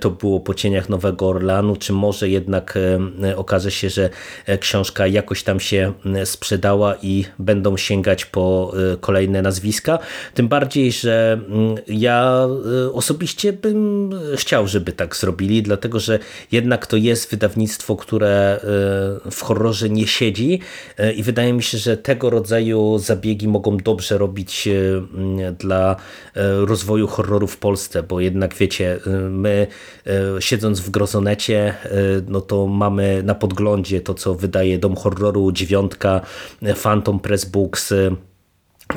to 0.00 0.10
było 0.10 0.40
po 0.40 0.54
Cieniach 0.54 0.88
Nowego 0.88 1.28
Orlanu, 1.28 1.76
czy 1.76 1.92
może 1.92 2.28
jednak 2.28 2.78
e, 3.22 3.36
okaże 3.36 3.70
się, 3.70 3.90
że 3.90 4.10
książka 4.60 5.06
jakoś 5.06 5.42
tam 5.42 5.60
się 5.60 5.92
sprzedała 6.24 6.94
i 7.02 7.24
będą 7.38 7.76
sięgać 7.76 8.24
po 8.26 8.74
kolejne 9.00 9.42
nazwiska. 9.42 9.98
Tym 10.34 10.48
bardziej, 10.48 10.92
że 10.92 11.40
ja 11.86 12.46
osobiście 12.92 13.52
bym 13.52 14.10
chciał, 14.36 14.68
żeby 14.68 14.92
tak 14.92 15.16
zrobili, 15.16 15.62
dlatego 15.62 16.00
że 16.00 16.18
jednak 16.52 16.86
to 16.86 16.96
jest 16.96 17.30
wydawnictwo, 17.30 17.96
które 17.96 18.60
w 19.30 19.42
horrorze 19.42 19.90
nie 19.90 20.06
siedzi 20.06 20.60
i 21.16 21.22
wydaje 21.30 21.52
mi 21.52 21.62
się, 21.62 21.78
że 21.78 21.96
tego 21.96 22.30
rodzaju 22.30 22.98
zabiegi 22.98 23.48
mogą 23.48 23.76
dobrze 23.76 24.18
robić 24.18 24.68
e, 24.68 25.52
dla 25.52 25.96
e, 26.34 26.66
rozwoju 26.66 27.06
horroru 27.06 27.46
w 27.46 27.56
Polsce, 27.56 28.02
bo 28.02 28.20
jednak 28.20 28.54
wiecie, 28.54 28.98
e, 29.06 29.10
my 29.30 29.66
siedząc 30.40 30.80
w 30.80 30.90
Grozonecie, 30.90 31.74
no 32.28 32.40
to 32.40 32.66
mamy 32.66 33.22
na 33.22 33.34
podglądzie 33.34 34.00
to, 34.00 34.14
co 34.14 34.34
wydaje 34.34 34.78
Dom 34.78 34.96
Horroru, 34.96 35.52
Dziewiątka, 35.52 36.20
Phantom 36.82 37.20
Press 37.20 37.44
Books, 37.44 37.94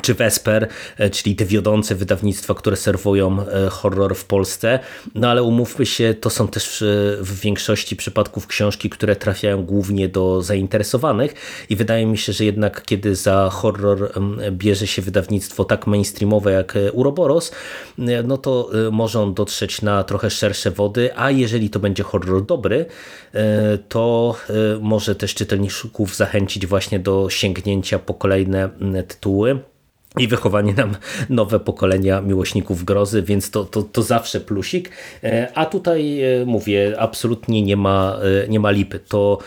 czy 0.02 0.14
Vesper, 0.14 0.68
e, 0.98 1.10
czyli 1.10 1.36
te 1.36 1.44
wiodące 1.44 1.94
wydawnictwa, 1.94 2.54
które 2.54 2.76
serwują 2.76 3.46
e, 3.48 3.68
horror 3.70 4.14
w 4.14 4.24
Polsce. 4.24 4.78
No 5.14 5.30
ale 5.30 5.42
umówmy 5.42 5.86
się, 5.86 6.14
to 6.14 6.30
są 6.30 6.48
też 6.48 6.82
e, 6.82 6.86
w 7.20 7.40
większości 7.40 7.96
przypadków 7.96 8.46
książki, 8.46 8.90
które 8.90 9.16
trafiają 9.16 9.64
głównie 9.64 10.08
do 10.08 10.42
zainteresowanych. 10.42 11.34
I 11.70 11.76
wydaje 11.76 12.06
mi 12.06 12.18
się, 12.18 12.32
że 12.32 12.44
jednak 12.44 12.82
kiedy 12.82 13.14
za 13.14 13.50
horror 13.52 14.12
bierze 14.50 14.86
się 14.86 15.02
wydawnictwo 15.02 15.64
tak 15.64 15.86
mainstreamowe 15.86 16.52
jak 16.52 16.78
Uroboros, 16.92 17.52
no 18.24 18.38
to 18.38 18.70
może 18.92 19.20
on 19.20 19.34
dotrzeć 19.34 19.82
na 19.82 20.04
trochę 20.04 20.30
szersze 20.30 20.70
wody, 20.70 21.10
a 21.16 21.30
jeżeli 21.30 21.70
to 21.70 21.78
będzie 21.78 22.02
horror 22.02 22.46
dobry, 22.46 22.86
to 23.88 24.36
może 24.80 25.14
też 25.14 25.34
czytelników 25.34 26.16
zachęcić 26.16 26.66
właśnie 26.66 26.98
do 26.98 27.30
sięgnięcia 27.30 27.98
po 27.98 28.14
kolejne 28.14 28.70
tytuły 29.08 29.58
i 30.18 30.28
wychowanie 30.28 30.74
nam 30.74 30.96
nowe 31.30 31.60
pokolenia 31.60 32.20
miłośników 32.20 32.84
grozy, 32.84 33.22
więc 33.22 33.50
to, 33.50 33.64
to, 33.64 33.82
to 33.82 34.02
zawsze 34.02 34.40
plusik. 34.40 34.90
E, 35.24 35.52
a 35.54 35.66
tutaj 35.66 36.22
e, 36.22 36.44
mówię, 36.44 36.94
absolutnie 36.98 37.62
nie 37.62 37.76
ma, 37.76 38.18
e, 38.44 38.48
nie 38.48 38.60
ma 38.60 38.70
lipy. 38.70 39.00
To, 39.08 39.38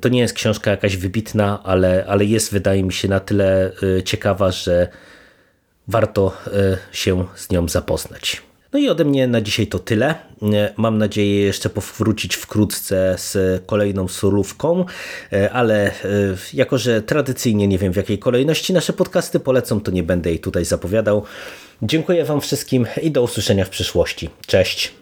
to 0.00 0.08
nie 0.08 0.20
jest 0.20 0.34
książka 0.34 0.70
jakaś 0.70 0.96
wybitna, 0.96 1.62
ale, 1.64 2.04
ale 2.08 2.24
jest 2.24 2.52
wydaje 2.52 2.82
mi 2.82 2.92
się 2.92 3.08
na 3.08 3.20
tyle 3.20 3.72
ciekawa, 4.04 4.50
że 4.50 4.88
warto 5.88 6.32
się 6.92 7.24
z 7.34 7.50
nią 7.50 7.68
zapoznać. 7.68 8.42
No 8.72 8.78
i 8.78 8.88
ode 8.88 9.04
mnie 9.04 9.26
na 9.26 9.40
dzisiaj 9.40 9.66
to 9.66 9.78
tyle. 9.78 10.14
E, 10.42 10.72
mam 10.76 10.98
nadzieję 10.98 11.40
jeszcze 11.40 11.70
powrócić 11.70 12.36
wkrótce 12.36 13.14
z 13.18 13.62
kolejną 13.66 14.08
surówką, 14.08 14.84
e, 15.32 15.52
ale 15.52 15.86
e, 15.86 15.92
jako, 16.54 16.78
że 16.78 17.02
tradycyjnie 17.02 17.68
nie 17.68 17.78
wiem 17.78 17.92
w 17.92 17.96
jakiej 17.96 18.18
kolejności 18.18 18.72
nasze 18.72 18.92
podcasty 18.92 19.40
polecą, 19.40 19.80
to 19.80 19.90
nie 19.90 20.02
będę 20.02 20.30
jej 20.30 20.38
tutaj 20.38 20.64
zapowiadał. 20.64 21.24
Dziękuję 21.82 22.24
Wam 22.24 22.40
wszystkim 22.40 22.86
i 23.02 23.10
do 23.10 23.22
usłyszenia 23.22 23.64
w 23.64 23.70
przyszłości. 23.70 24.30
Cześć! 24.46 24.92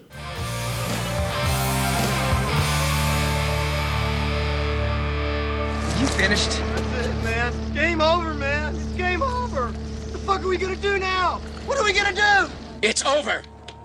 It's 12.82 13.02
over. 13.02 13.57